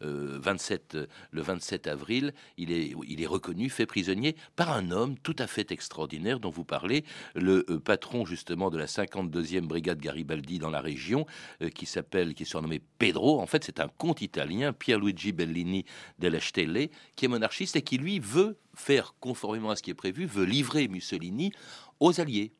27 0.00 0.96
le 1.30 1.42
27 1.42 1.86
avril, 1.86 2.32
il 2.56 2.72
est, 2.72 3.26
reconnu, 3.26 3.70
fait 3.70 3.86
prisonnier 3.86 4.36
par 4.56 4.72
un 4.72 4.90
homme 4.90 5.16
tout 5.18 5.36
à 5.38 5.46
fait 5.46 5.72
extraordinaire 5.72 6.40
dont 6.40 6.50
vous 6.50 6.64
parlez, 6.64 7.04
le 7.34 7.64
euh, 7.68 7.78
patron 7.78 8.24
justement 8.24 8.70
de 8.70 8.78
la 8.78 8.86
52e 8.86 9.62
brigade 9.62 10.00
Garibaldi 10.00 10.58
dans 10.58 10.70
la 10.70 10.80
région, 10.80 11.26
euh, 11.62 11.70
qui 11.70 11.86
s'appelle, 11.86 12.34
qui 12.34 12.44
est 12.44 12.46
surnommé 12.46 12.80
Pedro. 12.98 13.40
En 13.40 13.46
fait, 13.46 13.64
c'est 13.64 13.80
un 13.80 13.88
comte 13.88 14.22
italien, 14.22 14.72
Pierluigi 14.72 15.32
Bellini 15.32 15.84
della 16.18 16.40
Stelle, 16.40 16.88
qui 17.16 17.24
est 17.24 17.28
monarchiste 17.28 17.76
et 17.76 17.82
qui 17.82 17.98
lui 17.98 18.18
veut 18.20 18.58
faire 18.74 19.14
conformément 19.20 19.70
à 19.70 19.76
ce 19.76 19.82
qui 19.82 19.90
est 19.90 19.94
prévu, 19.94 20.26
veut 20.26 20.44
livrer 20.44 20.88
Mussolini 20.88 21.52
aux 22.00 22.20
Alliés. 22.20 22.52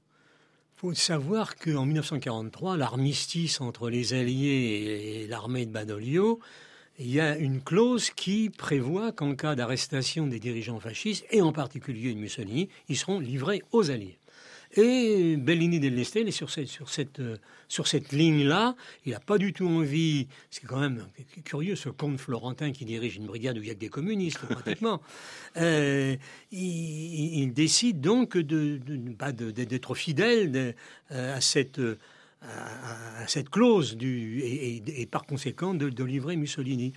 Il 0.77 0.81
faut 0.81 0.95
savoir 0.95 1.57
qu'en 1.57 1.85
1943, 1.85 2.77
l'armistice 2.77 3.61
entre 3.61 3.91
les 3.91 4.15
Alliés 4.15 5.23
et 5.23 5.27
l'armée 5.27 5.67
de 5.67 5.73
Badoglio 5.73 6.39
il 6.99 7.11
y 7.11 7.21
a 7.21 7.37
une 7.37 7.61
clause 7.61 8.11
qui 8.11 8.51
prévoit 8.51 9.13
qu'en 9.13 9.35
cas 9.35 9.55
d'arrestation 9.55 10.27
des 10.27 10.41
dirigeants 10.41 10.81
fascistes, 10.81 11.25
et 11.31 11.41
en 11.41 11.53
particulier 11.53 12.13
de 12.15 12.19
Mussolini, 12.19 12.69
ils 12.89 12.97
seront 12.97 13.21
livrés 13.21 13.63
aux 13.73 13.91
Alliés. 13.91 14.19
Et 14.77 15.37
Bellini 15.37 15.81
dell'Estel 15.81 16.29
est 16.29 16.33
sur 16.33 16.51
cette, 16.51 16.69
sur 16.69 16.91
cette, 16.91 17.23
sur 17.69 17.87
cette 17.87 18.13
ligne-là. 18.13 18.77
Il 19.07 19.13
n'a 19.13 19.21
pas 19.21 19.39
du 19.39 19.55
tout 19.55 19.67
envie. 19.67 20.27
C'est 20.51 20.67
quand 20.67 20.81
même 20.81 21.07
curieux, 21.45 21.75
ce 21.75 21.89
comte 21.89 22.19
florentin 22.19 22.71
qui 22.73 22.85
dirige 22.85 23.17
une 23.17 23.27
brigade 23.27 23.57
où 23.57 23.63
il 23.63 23.67
n'y 23.67 23.71
a 23.71 23.75
que 23.75 23.81
des 23.81 23.89
communistes, 23.89 24.39
pratiquement. 24.51 25.01
Euh, 25.57 26.17
il, 26.53 27.51
décide 27.53 28.01
donc 28.01 28.37
de, 28.37 28.77
d'être 29.51 29.95
fidèle 29.95 30.75
euh, 31.13 31.37
à 31.37 31.41
cette 31.41 31.81
à, 32.43 33.27
cette 33.27 33.51
clause 33.51 33.97
du, 33.97 34.41
et, 34.43 35.07
par 35.07 35.25
conséquent 35.27 35.75
de, 35.75 36.05
livrer 36.05 36.37
Mussolini. 36.37 36.93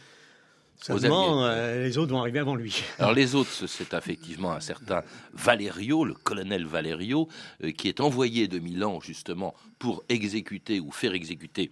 Seulement, 0.76 1.46
euh, 1.46 1.84
les 1.84 2.00
autres 2.00 2.12
vont 2.12 2.22
arriver 2.22 2.40
avant 2.40 2.56
lui. 2.56 2.84
Alors 3.00 3.14
les 3.14 3.36
autres, 3.36 3.68
c'est 3.68 3.94
effectivement 3.94 4.52
un 4.52 4.60
certain 4.60 5.04
Valerio, 5.34 6.06
le 6.06 6.16
colonel 6.16 6.66
Valerio, 6.66 7.28
euh, 7.64 7.72
qui 7.72 7.88
est 7.88 8.00
envoyé 8.00 8.48
de 8.48 8.58
Milan 8.58 9.00
justement 9.00 9.54
pour 9.78 10.04
exécuter 10.10 10.80
ou 10.80 10.92
faire 10.92 11.14
exécuter 11.14 11.72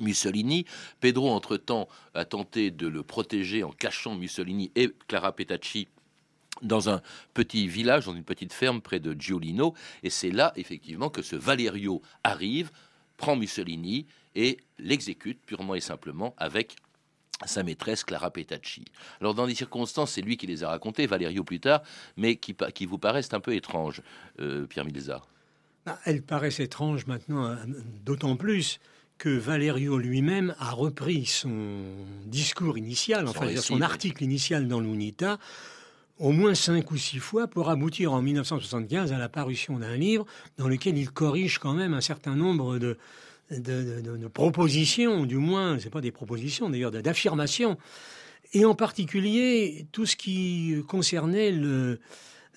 Mussolini. 0.00 0.64
Pedro, 0.98 1.30
entre-temps, 1.30 1.88
a 2.14 2.24
tenté 2.24 2.72
de 2.72 2.88
le 2.88 3.04
protéger 3.04 3.62
en 3.62 3.70
cachant 3.70 4.16
Mussolini 4.16 4.72
et 4.74 4.90
Clara 5.06 5.30
Petacci 5.32 5.86
dans 6.62 6.88
un 6.88 7.02
petit 7.34 7.66
village, 7.68 8.06
dans 8.06 8.14
une 8.14 8.24
petite 8.24 8.52
ferme 8.52 8.80
près 8.80 9.00
de 9.00 9.18
Giolino. 9.18 9.74
Et 10.02 10.10
c'est 10.10 10.30
là, 10.30 10.52
effectivement, 10.56 11.10
que 11.10 11.22
ce 11.22 11.36
Valerio 11.36 12.02
arrive, 12.22 12.70
prend 13.16 13.36
Mussolini 13.36 14.06
et 14.34 14.58
l'exécute 14.78 15.40
purement 15.44 15.74
et 15.74 15.80
simplement 15.80 16.34
avec 16.36 16.76
sa 17.46 17.62
maîtresse 17.62 18.04
Clara 18.04 18.30
Petacci. 18.30 18.84
Alors 19.20 19.34
dans 19.34 19.46
des 19.46 19.54
circonstances, 19.54 20.12
c'est 20.12 20.22
lui 20.22 20.36
qui 20.36 20.46
les 20.46 20.62
a 20.64 20.68
racontées, 20.68 21.06
Valerio 21.06 21.44
plus 21.44 21.60
tard, 21.60 21.82
mais 22.16 22.36
qui, 22.36 22.56
qui 22.74 22.86
vous 22.86 22.98
paraissent 22.98 23.32
un 23.32 23.40
peu 23.40 23.54
étranges, 23.54 24.02
euh, 24.40 24.66
Pierre 24.66 24.84
Milza. 24.84 25.22
Bah, 25.84 25.98
elles 26.04 26.22
paraissent 26.22 26.60
étranges 26.60 27.06
maintenant, 27.06 27.46
euh, 27.46 27.56
d'autant 28.04 28.36
plus 28.36 28.80
que 29.18 29.28
Valerio 29.28 29.98
lui-même 29.98 30.54
a 30.58 30.70
repris 30.70 31.26
son 31.26 31.82
discours 32.26 32.78
initial, 32.78 33.28
enfin 33.28 33.54
son 33.56 33.80
article 33.80 34.24
initial 34.24 34.66
dans 34.66 34.80
l'UNITA, 34.80 35.38
au 36.18 36.32
moins 36.32 36.54
cinq 36.54 36.90
ou 36.90 36.96
six 36.96 37.18
fois 37.18 37.48
pour 37.48 37.70
aboutir 37.70 38.12
en 38.12 38.22
1975 38.22 39.12
à 39.12 39.18
la 39.18 39.28
parution 39.28 39.78
d'un 39.78 39.96
livre 39.96 40.26
dans 40.58 40.68
lequel 40.68 40.96
il 40.96 41.10
corrige 41.10 41.58
quand 41.58 41.74
même 41.74 41.94
un 41.94 42.00
certain 42.00 42.36
nombre 42.36 42.78
de, 42.78 42.96
de, 43.50 44.28
propositions, 44.28 45.26
du 45.26 45.36
moins, 45.36 45.78
c'est 45.78 45.90
pas 45.90 46.00
des 46.00 46.12
propositions 46.12 46.70
d'ailleurs, 46.70 46.90
d'affirmations, 46.90 47.78
et 48.52 48.64
en 48.64 48.74
particulier 48.74 49.86
tout 49.92 50.06
ce 50.06 50.16
qui 50.16 50.76
concernait 50.86 51.50
le, 51.50 51.98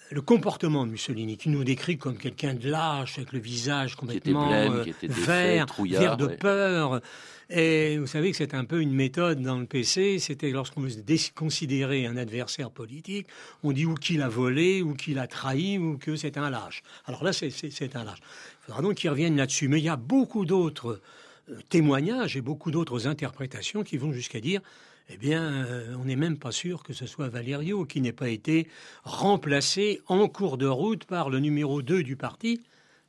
le 0.09 0.21
comportement 0.21 0.85
de 0.85 0.91
Mussolini, 0.91 1.37
qui 1.37 1.49
nous 1.49 1.63
décrit 1.63 1.97
comme 1.97 2.17
quelqu'un 2.17 2.53
de 2.53 2.69
lâche, 2.69 3.17
avec 3.17 3.33
le 3.33 3.39
visage 3.39 3.95
complètement 3.95 4.51
euh, 4.51 4.85
vert, 5.03 5.65
vert 5.79 6.17
de 6.17 6.27
peur. 6.27 7.01
Et 7.49 7.97
vous 7.97 8.07
savez 8.07 8.31
que 8.31 8.37
c'est 8.37 8.53
un 8.53 8.65
peu 8.65 8.81
une 8.81 8.93
méthode 8.93 9.41
dans 9.41 9.57
le 9.57 9.65
PC, 9.65 10.19
c'était 10.19 10.51
lorsqu'on 10.51 10.81
veut 10.81 10.91
considérer 11.33 12.05
un 12.05 12.17
adversaire 12.17 12.71
politique, 12.71 13.27
on 13.63 13.71
dit 13.71 13.85
ou 13.85 13.95
qu'il 13.95 14.21
a 14.21 14.27
volé, 14.27 14.81
ou 14.81 14.93
qu'il 14.93 15.17
a 15.17 15.27
trahi, 15.27 15.77
ou 15.77 15.97
que 15.97 16.15
c'est 16.15 16.37
un 16.37 16.49
lâche. 16.49 16.83
Alors 17.05 17.23
là, 17.23 17.31
c'est 17.31 17.95
un 17.95 18.03
lâche. 18.03 18.19
Il 18.19 18.65
faudra 18.65 18.81
donc 18.81 18.95
qu'il 18.95 19.09
revienne 19.09 19.37
là-dessus. 19.37 19.69
Mais 19.69 19.79
il 19.79 19.85
y 19.85 19.89
a 19.89 19.95
beaucoup 19.95 20.45
d'autres 20.45 20.99
euh, 21.49 21.55
témoignages 21.69 22.35
et 22.35 22.41
beaucoup 22.41 22.71
d'autres 22.71 23.07
interprétations 23.07 23.83
qui 23.83 23.97
vont 23.97 24.11
jusqu'à 24.11 24.41
dire 24.41 24.61
eh 25.09 25.17
bien, 25.17 25.65
euh, 25.65 25.95
on 25.99 26.05
n'est 26.05 26.15
même 26.15 26.37
pas 26.37 26.51
sûr 26.51 26.83
que 26.83 26.93
ce 26.93 27.05
soit 27.05 27.29
Valerio 27.29 27.85
qui 27.85 28.01
n'ait 28.01 28.11
pas 28.11 28.29
été 28.29 28.67
remplacé 29.03 30.01
en 30.07 30.27
cours 30.27 30.57
de 30.57 30.67
route 30.67 31.05
par 31.05 31.29
le 31.29 31.39
numéro 31.39 31.81
2 31.81 32.03
du 32.03 32.17
parti, 32.17 32.61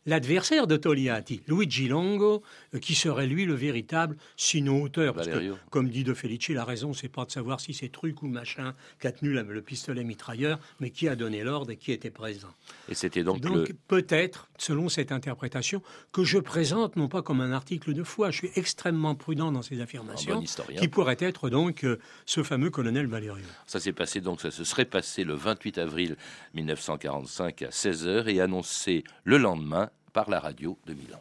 l'adversaire 0.08 0.66
de 0.66 0.76
Togliatti, 0.76 1.42
Luigi 1.46 1.86
Longo, 1.86 2.42
euh, 2.74 2.78
qui 2.78 2.94
serait 2.94 3.26
lui 3.26 3.44
le 3.44 3.54
véritable 3.54 4.16
sino-auteur. 4.36 5.14
Parce 5.14 5.28
que, 5.28 5.54
comme 5.70 5.88
dit 5.88 6.02
De 6.02 6.14
Felici, 6.14 6.54
la 6.54 6.64
raison, 6.64 6.92
c'est 6.94 7.08
pas 7.08 7.24
de 7.24 7.30
savoir 7.30 7.60
si 7.60 7.74
c'est 7.74 7.90
truc 7.90 8.22
ou 8.22 8.26
machin 8.26 8.74
qui 9.00 9.06
a 9.06 9.12
tenu 9.12 9.32
le 9.32 9.62
pistolet 9.62 10.04
mitrailleur, 10.04 10.58
mais 10.80 10.90
qui 10.90 11.08
a 11.08 11.16
donné 11.16 11.44
l'ordre 11.44 11.70
et 11.70 11.76
qui 11.76 11.92
était 11.92 12.10
présent. 12.10 12.48
Et 12.88 12.94
c'était 12.94 13.22
donc, 13.22 13.40
donc 13.40 13.72
peut-être, 13.86 14.48
selon 14.56 14.88
cette 14.88 15.12
interprétation, 15.12 15.82
que 16.12 16.24
je 16.24 16.38
présente 16.38 16.96
non 16.96 17.08
pas 17.08 17.22
comme 17.22 17.40
un 17.40 17.52
article 17.52 17.92
de 17.92 18.02
foi, 18.02 18.30
je 18.30 18.38
suis 18.38 18.50
extrêmement 18.56 19.14
prudent 19.14 19.52
dans 19.52 19.62
ces 19.62 19.80
affirmations, 19.80 20.42
qui 20.78 20.88
pourrait 20.88 21.18
être 21.20 21.50
donc 21.50 21.84
euh, 21.84 21.98
ce 22.24 22.42
fameux 22.42 22.70
colonel 22.70 23.06
Valerio. 23.06 23.44
Ça 23.66 23.78
s'est 23.78 23.92
passé 23.92 24.20
donc, 24.20 24.40
ça 24.40 24.50
se 24.50 24.64
serait 24.64 24.86
passé 24.86 25.24
le 25.24 25.34
28 25.34 25.78
avril 25.78 26.16
1945 26.54 27.62
à 27.62 27.68
16h 27.68 28.28
et 28.28 28.40
annoncé 28.40 29.04
le 29.24 29.36
lendemain 29.36 29.90
par 30.12 30.30
la 30.30 30.40
radio 30.40 30.76
de 30.86 30.94
Milan. 30.94 31.18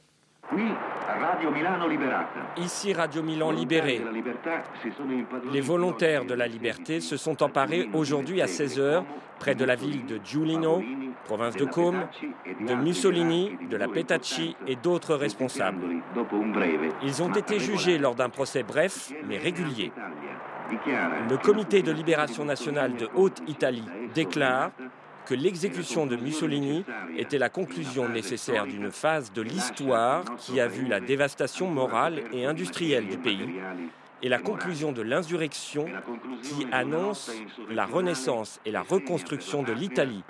Ici 2.58 2.94
Radio 2.94 3.22
Milan 3.22 3.52
libéré. 3.52 4.02
Les 5.52 5.62
volontaires 5.62 6.26
de 6.26 6.34
la 6.34 6.48
liberté 6.48 7.02
se 7.02 7.18
sont 7.18 7.44
emparés 7.44 7.90
aujourd'hui 7.94 8.42
à 8.42 8.46
16h 8.46 9.04
près 9.40 9.56
de 9.56 9.66
la 9.66 9.76
ville 9.76 10.06
de 10.06 10.20
Giulino, 10.24 10.82
province 11.26 11.56
de 11.56 11.66
Côme, 11.66 12.08
de 12.66 12.74
Mussolini, 12.76 13.58
de 13.70 13.78
la 13.78 13.88
Petacci 13.88 14.56
et 14.68 14.76
d'autres 14.76 15.16
responsables. 15.16 15.84
Ils 17.04 17.22
ont 17.22 17.34
été 17.34 17.60
jugés 17.60 17.98
lors 17.98 18.16
d'un 18.16 18.30
procès 18.30 18.64
bref 18.64 19.12
mais 19.28 19.38
régulier. 19.38 19.92
Le 21.30 21.38
comité 21.38 21.82
de 21.82 21.92
libération 21.92 22.46
nationale 22.46 22.96
de 22.96 23.10
Haute-Italie 23.16 23.86
déclare 24.14 24.72
que 25.28 25.36
l'exécution 25.36 26.06
de 26.06 26.16
Mussolini 26.16 26.86
était 27.18 27.38
la 27.38 27.50
conclusion 27.50 28.08
nécessaire 28.08 28.66
d'une 28.66 28.92
phase 28.92 29.34
de 29.34 29.42
l'histoire 29.42 30.24
qui 30.38 30.62
a 30.62 30.68
vu 30.68 30.88
la 30.88 31.02
dévastation 31.02 31.70
morale 31.70 32.22
et 32.32 32.46
industrielle 32.46 33.08
du 33.08 33.18
pays 33.18 33.50
et 34.24 34.30
la 34.30 34.40
conclusion 34.40 34.94
de 34.94 35.02
l'insurrection 35.02 35.86
qui 36.42 36.66
annonce 36.72 37.32
la 37.70 37.86
renaissance 37.86 38.62
et 38.66 38.72
la 38.72 38.82
reconstruction 38.82 39.64
de 39.64 39.74
l'Italie. 39.74 40.24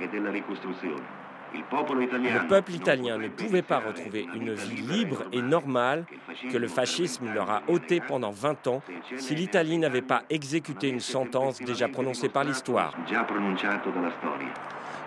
Le 1.53 2.47
peuple 2.47 2.73
italien 2.73 3.17
ne 3.17 3.29
pouvait 3.29 3.61
pas 3.61 3.79
retrouver 3.79 4.27
une 4.35 4.53
vie 4.53 4.81
libre 4.81 5.23
et 5.31 5.41
normale 5.41 6.05
que 6.51 6.57
le 6.57 6.67
fascisme 6.67 7.31
leur 7.33 7.49
a 7.49 7.61
ôtée 7.67 8.01
pendant 8.01 8.31
20 8.31 8.67
ans 8.67 8.81
si 9.15 9.35
l'Italie 9.35 9.77
n'avait 9.77 10.01
pas 10.01 10.23
exécuté 10.29 10.89
une 10.89 10.99
sentence 10.99 11.59
déjà 11.59 11.87
prononcée 11.87 12.29
par 12.29 12.43
l'histoire. 12.43 12.93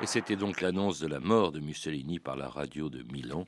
Et 0.02 0.06
c'était 0.06 0.36
donc 0.36 0.62
l'annonce 0.62 0.98
de 0.98 1.06
la 1.06 1.20
mort 1.20 1.52
de 1.52 1.60
Mussolini 1.60 2.18
par 2.18 2.34
la 2.34 2.48
radio 2.48 2.88
de 2.88 3.02
Milan. 3.12 3.46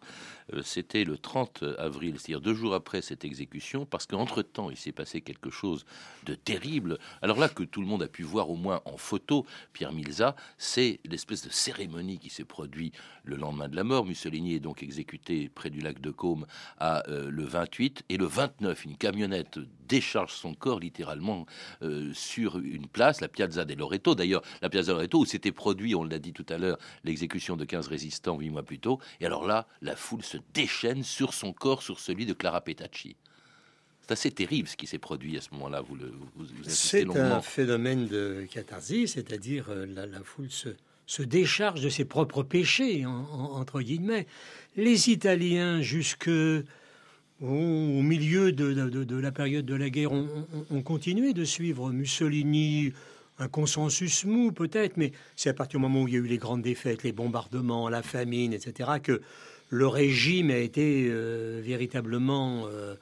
Euh, 0.53 0.61
c'était 0.63 1.05
le 1.05 1.17
30 1.17 1.65
avril, 1.79 2.17
c'est-à-dire 2.19 2.43
deux 2.43 2.53
jours 2.53 2.75
après 2.75 3.01
cette 3.01 3.25
exécution, 3.25 3.87
parce 3.87 4.07
qu'entre-temps, 4.07 4.69
il 4.69 4.77
s'est 4.77 4.93
passé 4.93 5.23
quelque 5.23 5.49
chose 5.49 5.87
de 6.27 6.35
terrible. 6.35 6.99
Alors 7.23 7.39
là, 7.39 7.49
que 7.49 7.63
tout 7.63 7.81
le 7.81 7.87
monde 7.87 8.03
a 8.03 8.09
pu 8.09 8.23
voir 8.23 8.51
au 8.51 8.57
moins 8.57 8.83
en 8.85 8.99
photo, 8.99 9.47
Pierre 9.73 9.95
Milza, 9.95 10.37
c'est 10.59 11.01
l'espèce 11.07 11.43
de 11.43 11.51
cérémonie 11.51 12.19
qui 12.19 12.29
s'est 12.29 12.45
produite 12.45 12.95
le 13.25 13.37
lendemain 13.37 13.69
de 13.69 13.77
la 13.77 13.85
mort. 13.85 14.05
Mussolini 14.05 14.55
est 14.55 14.61
donc 14.61 14.83
exécuté 14.83 15.49
près 15.49 15.71
du 15.71 15.81
lac 15.81 16.01
de 16.01 16.11
Caume 16.11 16.47
à 16.79 17.09
euh, 17.09 17.31
le 17.31 17.45
28 17.45 18.05
et 18.09 18.17
le 18.17 18.27
29, 18.27 18.85
une 18.85 18.97
camionnette 18.97 19.59
décharge 19.89 20.33
son 20.33 20.55
corps 20.55 20.81
littéralement 20.81 21.47
euh, 21.83 22.13
sur 22.15 22.59
une 22.59 22.87
place, 22.87 23.21
la 23.21 23.29
Piazza 23.29 23.65
del 23.65 23.79
Loreto. 23.79 24.15
D'ailleurs, 24.15 24.43
la 24.63 24.71
Piazza 24.71 24.93
del 24.93 24.97
Loreto 24.97 25.21
où 25.21 25.25
s'était 25.25 25.53
produit, 25.53 25.95
on 25.95 26.05
l'a 26.05 26.19
dit 26.19 26.33
tout 26.33 26.47
à 26.49 26.59
l'heure, 26.59 26.79
l'exécution 27.05 27.57
de 27.57 27.65
15 27.65 27.89
résistants 27.89 28.39
huit 28.39 28.51
mois 28.51 28.63
plus 28.63 28.79
tôt. 28.79 28.99
Et 29.21 29.27
alors 29.27 29.47
là, 29.47 29.67
la 29.83 29.97
foule 29.97 30.23
se 30.23 30.39
déchaîne 30.55 31.03
sur 31.03 31.35
son 31.35 31.53
corps, 31.53 31.83
sur 31.83 32.01
celui 32.01 32.27
de 32.27 32.33
Clara 32.33 32.61
Petacci. 32.61 33.17
C'est 34.03 34.13
assez 34.13 34.31
terrible 34.33 34.69
ce 34.69 34.77
qui 34.77 34.87
s'est 34.87 34.99
produit 34.99 35.37
à 35.37 35.41
ce 35.41 35.51
moment-là. 35.53 35.81
Vous, 35.81 35.95
le, 35.95 36.13
c'est 36.67 37.07
un 37.17 37.41
phénomène 37.41 38.09
de 38.09 38.47
catharsis, 38.51 39.13
c'est-à-dire 39.13 39.67
euh, 39.69 39.87
la, 39.87 40.23
foule 40.25 40.51
se, 40.51 40.71
se, 41.07 41.23
décharge 41.23 41.81
de 41.81 41.89
ses 41.89 42.05
propres 42.05 42.43
péchés, 42.43 43.05
entre 43.07 43.81
guillemets. 43.81 44.27
Les 44.77 45.11
Italiens, 45.11 45.83
jusque 45.83 46.31
au, 47.41 48.03
milieu 48.03 48.53
de, 48.53 49.15
la 49.17 49.33
période 49.33 49.67
de 49.67 49.75
la 49.75 49.91
guerre, 49.91 50.13
ont 50.13 50.83
continué 50.83 51.33
de 51.33 51.45
suivre 51.45 51.91
Mussolini 51.93 52.93
un 53.39 53.49
consensus 53.49 54.25
mou 54.25 54.53
peut-être, 54.53 54.97
mais 54.97 55.13
c'est 55.37 55.51
à 55.51 55.55
partir 55.55 55.79
du 55.79 55.83
moment 55.83 56.03
où 56.03 56.09
il 56.09 56.15
y 56.15 56.17
a 56.17 56.21
eu 56.21 56.27
les 56.27 56.39
grandes 56.39 56.63
défaites, 56.63 57.03
les 57.03 57.13
bombardements, 57.13 57.89
la 57.89 58.03
famine, 58.03 58.53
etc., 58.53 58.91
que 59.03 59.21
le 59.71 59.87
régime 59.87 60.51
a 60.51 60.59
été 60.59 61.09
euh, 61.09 61.61
véritablement 61.65 62.67
euh, 62.67 62.95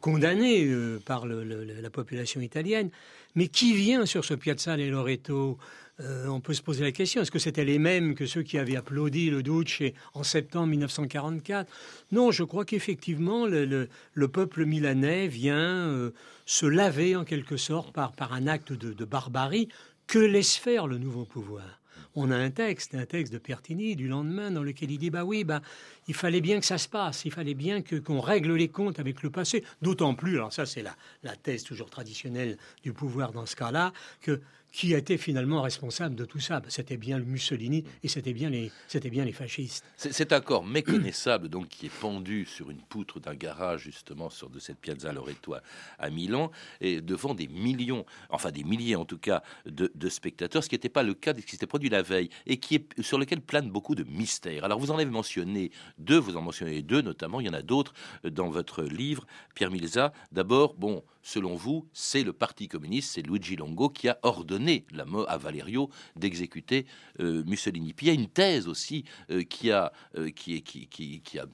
condamné 0.00 0.64
euh, 0.64 1.00
par 1.04 1.26
la 1.26 1.90
population 1.90 2.40
italienne. 2.40 2.90
Mais 3.34 3.48
qui 3.48 3.74
vient 3.74 4.06
sur 4.06 4.24
ce 4.24 4.34
Piazza 4.34 4.76
del 4.76 4.90
Loreto? 4.90 5.58
Euh, 6.00 6.26
on 6.26 6.40
peut 6.40 6.54
se 6.54 6.62
poser 6.62 6.82
la 6.82 6.90
question, 6.90 7.22
est-ce 7.22 7.30
que 7.30 7.38
c'était 7.38 7.64
les 7.64 7.78
mêmes 7.78 8.16
que 8.16 8.26
ceux 8.26 8.42
qui 8.42 8.58
avaient 8.58 8.74
applaudi 8.74 9.30
le 9.30 9.44
Duce 9.44 9.82
en 10.14 10.24
septembre 10.24 10.66
1944 10.66 11.70
Non, 12.10 12.32
je 12.32 12.42
crois 12.42 12.64
qu'effectivement, 12.64 13.46
le, 13.46 13.88
peuple 14.26 14.64
milanais 14.64 15.28
vient 15.28 15.88
euh, 15.88 16.10
se 16.46 16.66
laver 16.66 17.14
en 17.14 17.24
quelque 17.24 17.56
sorte 17.56 17.92
par, 17.92 18.32
un 18.32 18.48
acte 18.48 18.72
de, 18.72 19.04
barbarie 19.04 19.68
que 20.08 20.18
laisse 20.18 20.56
faire 20.56 20.88
le 20.88 20.98
nouveau 20.98 21.24
pouvoir? 21.24 21.80
On 22.16 22.30
a 22.30 22.36
un 22.36 22.50
texte, 22.50 22.94
un 22.94 23.06
texte 23.06 23.32
de 23.32 23.38
Pertini 23.38 23.96
du 23.96 24.08
lendemain 24.08 24.50
dans 24.50 24.62
lequel 24.62 24.90
il 24.90 24.98
dit 24.98 25.10
bah 25.10 25.24
oui, 25.24 25.42
bah 25.42 25.62
il 26.06 26.14
fallait 26.14 26.40
bien 26.40 26.60
que 26.60 26.66
ça 26.66 26.78
se 26.78 26.88
passe, 26.88 27.24
il 27.24 27.32
fallait 27.32 27.54
bien 27.54 27.82
que 27.82 27.96
qu'on 27.96 28.20
règle 28.20 28.54
les 28.54 28.68
comptes 28.68 29.00
avec 29.00 29.22
le 29.24 29.30
passé. 29.30 29.64
D'autant 29.82 30.14
plus, 30.14 30.36
alors 30.36 30.52
ça 30.52 30.64
c'est 30.64 30.82
la, 30.82 30.96
la 31.24 31.34
thèse 31.34 31.64
toujours 31.64 31.90
traditionnelle 31.90 32.56
du 32.84 32.92
pouvoir 32.92 33.32
dans 33.32 33.46
ce 33.46 33.56
cas-là, 33.56 33.92
que 34.20 34.40
qui 34.74 34.92
était 34.92 35.18
finalement 35.18 35.62
responsable 35.62 36.16
de 36.16 36.24
tout 36.24 36.40
ça 36.40 36.58
ben, 36.58 36.68
C'était 36.68 36.96
bien 36.96 37.16
le 37.16 37.24
Mussolini 37.24 37.84
et 38.02 38.08
c'était 38.08 38.32
bien 38.32 38.50
les, 38.50 38.72
c'était 38.88 39.08
bien 39.08 39.24
les 39.24 39.32
fascistes. 39.32 39.84
C'est 39.96 40.32
un 40.32 40.40
corps 40.40 40.64
méconnaissable 40.64 41.48
donc 41.48 41.68
qui 41.68 41.86
est 41.86 42.00
pendu 42.00 42.44
sur 42.44 42.70
une 42.70 42.80
poutre 42.80 43.20
d'un 43.20 43.36
garage 43.36 43.82
justement 43.82 44.30
sur 44.30 44.50
de 44.50 44.58
cette 44.58 44.78
Piazza 44.78 45.12
Loreto 45.12 45.54
à 46.00 46.10
Milan 46.10 46.50
et 46.80 47.00
devant 47.00 47.34
des 47.34 47.46
millions, 47.46 48.04
enfin 48.30 48.50
des 48.50 48.64
milliers 48.64 48.96
en 48.96 49.04
tout 49.04 49.18
cas 49.18 49.44
de, 49.64 50.08
spectateurs, 50.08 50.64
ce 50.64 50.68
qui 50.68 50.74
n'était 50.74 50.88
pas 50.88 51.04
le 51.04 51.14
cas 51.14 51.32
de 51.34 51.40
ce 51.40 51.46
qui 51.46 51.52
s'était 51.52 51.68
produit 51.68 51.88
la 51.88 52.02
veille 52.02 52.28
et 52.46 52.56
qui 52.56 52.74
est 52.74 53.00
sur 53.00 53.18
lequel 53.18 53.40
plane 53.42 53.70
beaucoup 53.70 53.94
de 53.94 54.02
mystères. 54.02 54.64
Alors 54.64 54.80
vous 54.80 54.90
en 54.90 54.96
avez 54.96 55.04
mentionné 55.04 55.70
deux, 55.98 56.18
vous 56.18 56.36
en 56.36 56.42
mentionnez 56.42 56.82
deux 56.82 57.00
notamment, 57.00 57.38
il 57.38 57.46
y 57.46 57.50
en 57.50 57.54
a 57.54 57.62
d'autres 57.62 57.94
dans 58.24 58.50
votre 58.50 58.82
livre, 58.82 59.24
Pierre 59.54 59.70
Milza. 59.70 60.12
D'abord, 60.32 60.74
bon, 60.74 61.04
selon 61.22 61.54
vous, 61.54 61.86
c'est 61.92 62.24
le 62.24 62.32
Parti 62.32 62.66
communiste, 62.66 63.12
c'est 63.12 63.22
Luigi 63.22 63.54
Longo 63.54 63.88
qui 63.88 64.08
a 64.08 64.18
ordonné 64.22 64.63
la 64.92 65.04
mort 65.04 65.28
à 65.28 65.38
Valerio 65.38 65.90
d'exécuter 66.16 66.86
euh, 67.20 67.42
Mussolini. 67.44 67.92
Puis 67.92 68.06
il 68.06 68.08
y 68.08 68.16
a 68.16 68.20
une 68.20 68.28
thèse 68.28 68.68
aussi 68.68 69.04
euh, 69.30 69.42
qui, 69.42 69.70
a, 69.70 69.92
euh, 70.16 70.30
qui, 70.30 70.56
est, 70.56 70.60
qui, 70.60 70.88
qui, 70.88 71.38
a 71.38 71.46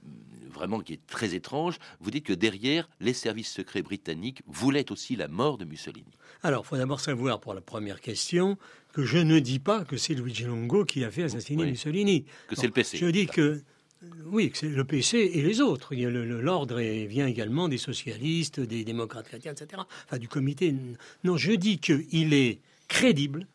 vraiment 0.49 0.81
qui 0.81 0.94
est 0.94 1.07
très 1.07 1.35
étrange. 1.35 1.79
Vous 2.01 2.11
dites 2.11 2.27
que 2.27 2.33
derrière, 2.33 2.88
les 3.01 3.12
services 3.12 3.51
secrets 3.51 3.83
britanniques 3.83 4.42
voulaient 4.46 4.90
aussi 4.90 5.16
la 5.16 5.29
mort 5.29 5.59
de 5.59 5.64
Mussolini. 5.64 6.12
Alors, 6.42 6.62
il 6.64 6.68
faut 6.68 6.77
d'abord 6.77 7.01
savoir 7.01 7.40
pour 7.40 7.55
la 7.55 7.61
première 7.61 8.01
question 8.01 8.57
que 8.92 9.05
je 9.05 9.18
ne 9.18 9.38
dis 9.38 9.59
pas 9.59 9.85
que 9.85 9.96
c'est 9.96 10.14
Luigi 10.14 10.44
Longo 10.44 10.85
qui 10.85 11.05
a 11.05 11.11
fait 11.11 11.25
assassiner 11.25 11.66
Mussolini. 11.66 12.25
Que 12.49 12.57
c'est 12.57 12.66
le 12.66 12.73
PC. 12.73 12.96
Je 12.96 13.07
dis 13.07 13.27
que 13.27 13.62
oui, 14.27 14.51
c'est 14.55 14.68
le 14.68 14.85
PC 14.85 15.18
et 15.18 15.42
les 15.42 15.61
autres. 15.61 15.94
L'ordre 15.94 16.81
vient 16.81 17.27
également 17.27 17.68
des 17.68 17.79
socialistes, 17.79 18.61
des 18.61 18.85
démocrates 18.85 19.29
chrétiens, 19.29 19.53
etc. 19.53 19.83
Enfin, 20.07 20.18
du 20.18 20.29
comité. 20.29 20.75
Non, 21.25 21.37
je 21.37 21.53
dis 21.53 21.79
qu'il 21.79 22.33
est 22.33 22.61
crédible 22.90 23.46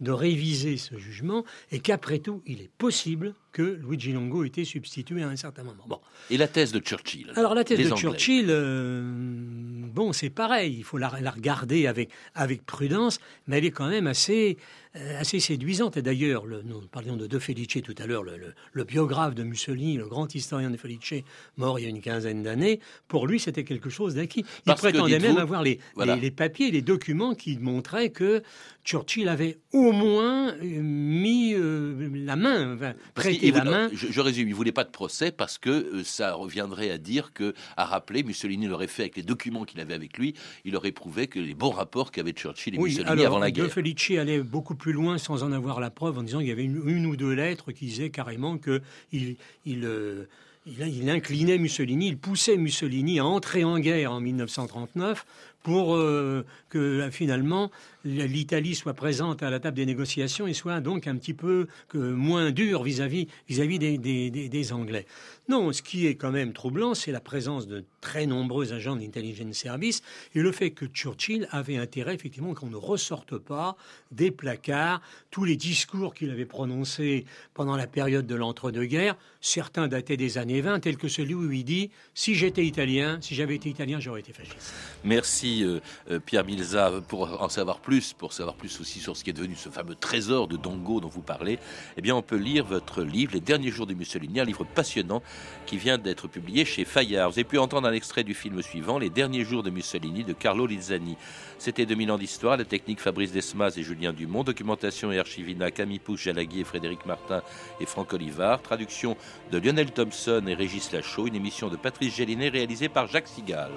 de 0.00 0.10
réviser 0.10 0.78
ce 0.78 0.98
jugement 0.98 1.44
et 1.70 1.78
qu'après 1.78 2.18
tout, 2.18 2.42
il 2.46 2.62
est 2.62 2.70
possible 2.78 3.34
que 3.52 3.62
Luigi 3.62 4.12
Longo 4.12 4.44
ait 4.44 4.48
été 4.48 4.64
substitué 4.64 5.22
à 5.22 5.28
un 5.28 5.36
certain 5.36 5.62
moment. 5.62 5.84
Bon. 5.86 6.00
Et 6.30 6.36
la 6.36 6.48
thèse 6.48 6.72
de 6.72 6.80
Churchill 6.80 7.32
Alors 7.36 7.54
la 7.54 7.64
thèse 7.64 7.90
de 7.90 7.94
Churchill, 7.96 8.46
euh, 8.48 9.02
bon, 9.04 10.12
c'est 10.12 10.30
pareil, 10.30 10.76
il 10.78 10.84
faut 10.84 10.98
la, 10.98 11.12
la, 11.20 11.30
regarder 11.30 11.86
avec, 11.86 12.10
avec 12.34 12.64
prudence, 12.64 13.20
mais 13.46 13.58
elle 13.58 13.64
est 13.64 13.70
quand 13.70 13.88
même 13.88 14.06
assez 14.06 14.56
euh, 14.96 15.20
assez 15.20 15.38
séduisante. 15.38 15.96
Et 15.96 16.02
d'ailleurs, 16.02 16.44
nous 16.48 16.80
parlions 16.80 17.16
de 17.16 17.28
De 17.28 17.38
Felice 17.38 17.80
tout 17.80 17.94
à 17.96 18.06
l'heure, 18.06 18.24
le, 18.24 18.84
biographe 18.84 19.36
de 19.36 19.44
Mussolini, 19.44 19.96
le 19.96 20.08
grand 20.08 20.34
historien 20.34 20.68
de 20.68 20.76
Felice, 20.76 21.22
mort 21.56 21.78
il 21.78 21.84
y 21.84 21.86
a 21.86 21.88
une 21.88 22.00
quinzaine 22.00 22.42
d'années, 22.42 22.80
pour 23.06 23.28
lui, 23.28 23.38
c'était 23.38 23.62
quelque 23.62 23.88
chose 23.88 24.16
d'acquis. 24.16 24.44
Il 24.66 24.74
prétendait 24.74 25.20
même 25.20 25.36
avoir 25.36 25.62
les, 25.62 25.78
les, 25.96 26.30
papiers, 26.32 26.72
les 26.72 26.82
documents 26.82 27.36
qui 27.36 27.56
montraient 27.58 28.10
que 28.10 28.42
Churchill 28.84 29.28
avait 29.28 29.58
au 29.72 29.92
moins 29.92 30.54
euh, 30.54 30.82
mis 30.82 31.54
euh, 31.54 32.10
la 32.12 32.34
main, 32.34 32.76
prêté 33.14 33.39
la 33.40 33.64
main. 33.64 33.90
Je, 33.92 34.20
résume, 34.20 34.48
il 34.48 34.54
voulait 34.54 34.72
pas 34.72 34.84
de 34.84 34.90
procès 34.90 35.32
parce 35.32 35.58
que 35.58 36.02
ça 36.04 36.34
reviendrait 36.34 36.90
à 36.90 36.98
dire 36.98 37.32
que, 37.32 37.54
à 37.76 37.84
rappeler, 37.84 38.22
Mussolini 38.22 38.66
l'aurait 38.66 38.86
fait 38.86 39.02
avec 39.02 39.16
les 39.16 39.22
documents 39.22 39.64
qu'il 39.64 39.80
avait 39.80 39.94
avec 39.94 40.18
lui, 40.18 40.34
il 40.64 40.76
aurait 40.76 40.92
prouvé 40.92 41.26
que 41.26 41.38
les 41.38 41.54
bons 41.54 41.70
rapports 41.70 42.10
qu'avaient 42.10 42.32
Churchill 42.32 42.74
et 42.74 42.78
Mussolini 42.78 43.24
avant 43.24 43.38
la 43.38 43.50
guerre. 43.50 43.64
De 43.64 43.70
Felice 43.70 44.10
allait 44.18 44.42
beaucoup 44.42 44.74
plus 44.74 44.92
loin 44.92 45.18
sans 45.18 45.42
en 45.42 45.52
avoir 45.52 45.80
la 45.80 45.90
preuve 45.90 46.18
en 46.18 46.22
disant 46.22 46.38
qu'il 46.38 46.48
y 46.48 46.52
avait 46.52 46.64
une, 46.64 47.06
ou 47.06 47.16
deux 47.16 47.32
lettres 47.32 47.72
qui 47.72 47.86
disaient 47.86 48.10
carrément 48.10 48.58
que 48.58 48.82
il, 49.12 49.36
il, 49.64 49.84
euh, 49.84 50.26
il, 50.66 51.08
inclinait 51.10 51.58
Mussolini, 51.58 52.08
il 52.08 52.18
poussait 52.18 52.56
Mussolini 52.56 53.18
à 53.18 53.24
entrer 53.24 53.64
en 53.64 53.78
guerre 53.78 54.12
en 54.12 54.20
1939 54.20 55.24
pour 55.62 55.94
euh, 55.94 56.44
que 56.68 57.08
finalement 57.10 57.70
l'Italie 58.04 58.74
soit 58.74 58.94
présente 58.94 59.42
à 59.42 59.50
la 59.50 59.60
table 59.60 59.76
des 59.76 59.84
négociations 59.84 60.46
et 60.46 60.54
soit 60.54 60.80
donc 60.80 61.06
un 61.06 61.16
petit 61.16 61.34
peu 61.34 61.66
moins 61.92 62.50
dure 62.50 62.82
vis-à-vis 62.82 63.28
vis-à-vis 63.48 63.78
des, 63.78 63.98
des, 63.98 64.72
Anglais. 64.72 65.06
Non, 65.48 65.72
ce 65.72 65.82
qui 65.82 66.06
est 66.06 66.14
quand 66.14 66.30
même 66.30 66.52
troublant, 66.52 66.94
c'est 66.94 67.12
la 67.12 67.20
présence 67.20 67.66
de 67.66 67.84
très 68.00 68.26
nombreux 68.26 68.72
agents 68.72 68.96
d'intelligence 68.96 69.56
service 69.56 70.02
et 70.34 70.40
le 70.40 70.52
fait 70.52 70.70
que 70.70 70.86
Churchill 70.86 71.48
avait 71.50 71.76
intérêt 71.76 72.14
effectivement 72.14 72.54
qu'on 72.54 72.68
ne 72.68 72.76
ressorte 72.76 73.36
pas 73.36 73.76
des 74.12 74.30
placards 74.30 75.02
tous 75.30 75.44
les 75.44 75.56
discours 75.56 76.14
qu'il 76.14 76.30
avait 76.30 76.46
prononcés 76.46 77.24
pendant 77.54 77.76
la 77.76 77.86
période 77.86 78.26
de 78.26 78.34
l'entre-deux-guerres. 78.34 79.16
Certains 79.40 79.88
dataient 79.88 80.16
des 80.16 80.38
années 80.38 80.60
20, 80.60 80.80
tels 80.80 80.96
que 80.96 81.08
celui 81.08 81.34
où 81.34 81.50
il 81.50 81.64
dit 81.64 81.90
si 82.14 82.34
j'étais 82.34 82.64
italien, 82.64 83.18
si 83.20 83.34
j'avais 83.34 83.56
été 83.56 83.68
italien, 83.68 84.00
j'aurais 84.00 84.20
été 84.20 84.32
fasciste. 84.32 84.72
Merci 85.04 85.49
euh, 85.62 85.80
euh, 86.10 86.20
Pierre 86.20 86.44
Milza 86.44 86.90
pour 87.08 87.42
en 87.42 87.48
savoir 87.48 87.80
plus, 87.80 88.12
pour 88.12 88.32
savoir 88.32 88.54
plus 88.54 88.80
aussi 88.80 89.00
sur 89.00 89.16
ce 89.16 89.24
qui 89.24 89.30
est 89.30 89.34
devenu 89.34 89.54
ce 89.56 89.68
fameux 89.68 89.94
trésor 89.94 90.48
de 90.48 90.56
Dongo 90.56 91.00
dont 91.00 91.08
vous 91.08 91.22
parlez. 91.22 91.58
Eh 91.96 92.02
bien, 92.02 92.14
on 92.14 92.22
peut 92.22 92.36
lire 92.36 92.64
votre 92.64 93.02
livre 93.02 93.32
Les 93.34 93.40
derniers 93.40 93.70
jours 93.70 93.86
de 93.86 93.94
Mussolini, 93.94 94.40
un 94.40 94.44
livre 94.44 94.64
passionnant 94.64 95.22
qui 95.66 95.76
vient 95.76 95.98
d'être 95.98 96.28
publié 96.28 96.64
chez 96.64 96.84
Fayard. 96.84 97.30
Vous 97.30 97.38
avez 97.38 97.44
pu 97.44 97.58
entendre 97.58 97.88
un 97.88 97.92
extrait 97.92 98.24
du 98.24 98.34
film 98.34 98.62
suivant, 98.62 98.98
Les 98.98 99.10
derniers 99.10 99.44
jours 99.44 99.62
de 99.62 99.70
Mussolini, 99.70 100.24
de 100.24 100.32
Carlo 100.32 100.66
Lizzani. 100.66 101.16
C'était 101.58 101.86
2000 101.86 102.12
ans 102.12 102.18
d'histoire, 102.18 102.56
la 102.56 102.64
technique 102.64 103.00
Fabrice 103.00 103.32
Desmas 103.32 103.74
et 103.76 103.82
Julien 103.82 104.12
Dumont, 104.12 104.44
documentation 104.44 105.12
et 105.12 105.18
archivina 105.18 105.70
Camille 105.70 105.98
Pouche, 105.98 106.24
Jalagui 106.24 106.60
et 106.60 106.64
Frédéric 106.64 107.04
Martin 107.06 107.42
et 107.80 107.86
Franck 107.86 108.12
Olivard, 108.12 108.62
traduction 108.62 109.16
de 109.52 109.58
Lionel 109.58 109.90
Thompson 109.90 110.42
et 110.46 110.54
Régis 110.54 110.92
Lachaud, 110.92 111.26
une 111.26 111.34
émission 111.34 111.68
de 111.68 111.76
Patrice 111.76 112.16
Gélinet 112.16 112.48
réalisée 112.48 112.88
par 112.88 113.06
Jacques 113.08 113.28
Sigal. 113.28 113.70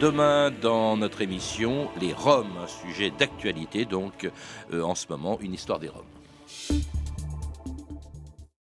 Demain, 0.00 0.50
dans 0.50 0.96
notre 0.96 1.20
émission, 1.20 1.90
les 2.00 2.14
Roms, 2.14 2.56
un 2.56 2.66
sujet 2.66 3.10
d'actualité, 3.10 3.84
donc 3.84 4.30
euh, 4.72 4.80
en 4.80 4.94
ce 4.94 5.04
moment, 5.10 5.38
une 5.42 5.52
histoire 5.52 5.78
des 5.78 5.90
Roms. 5.90 6.99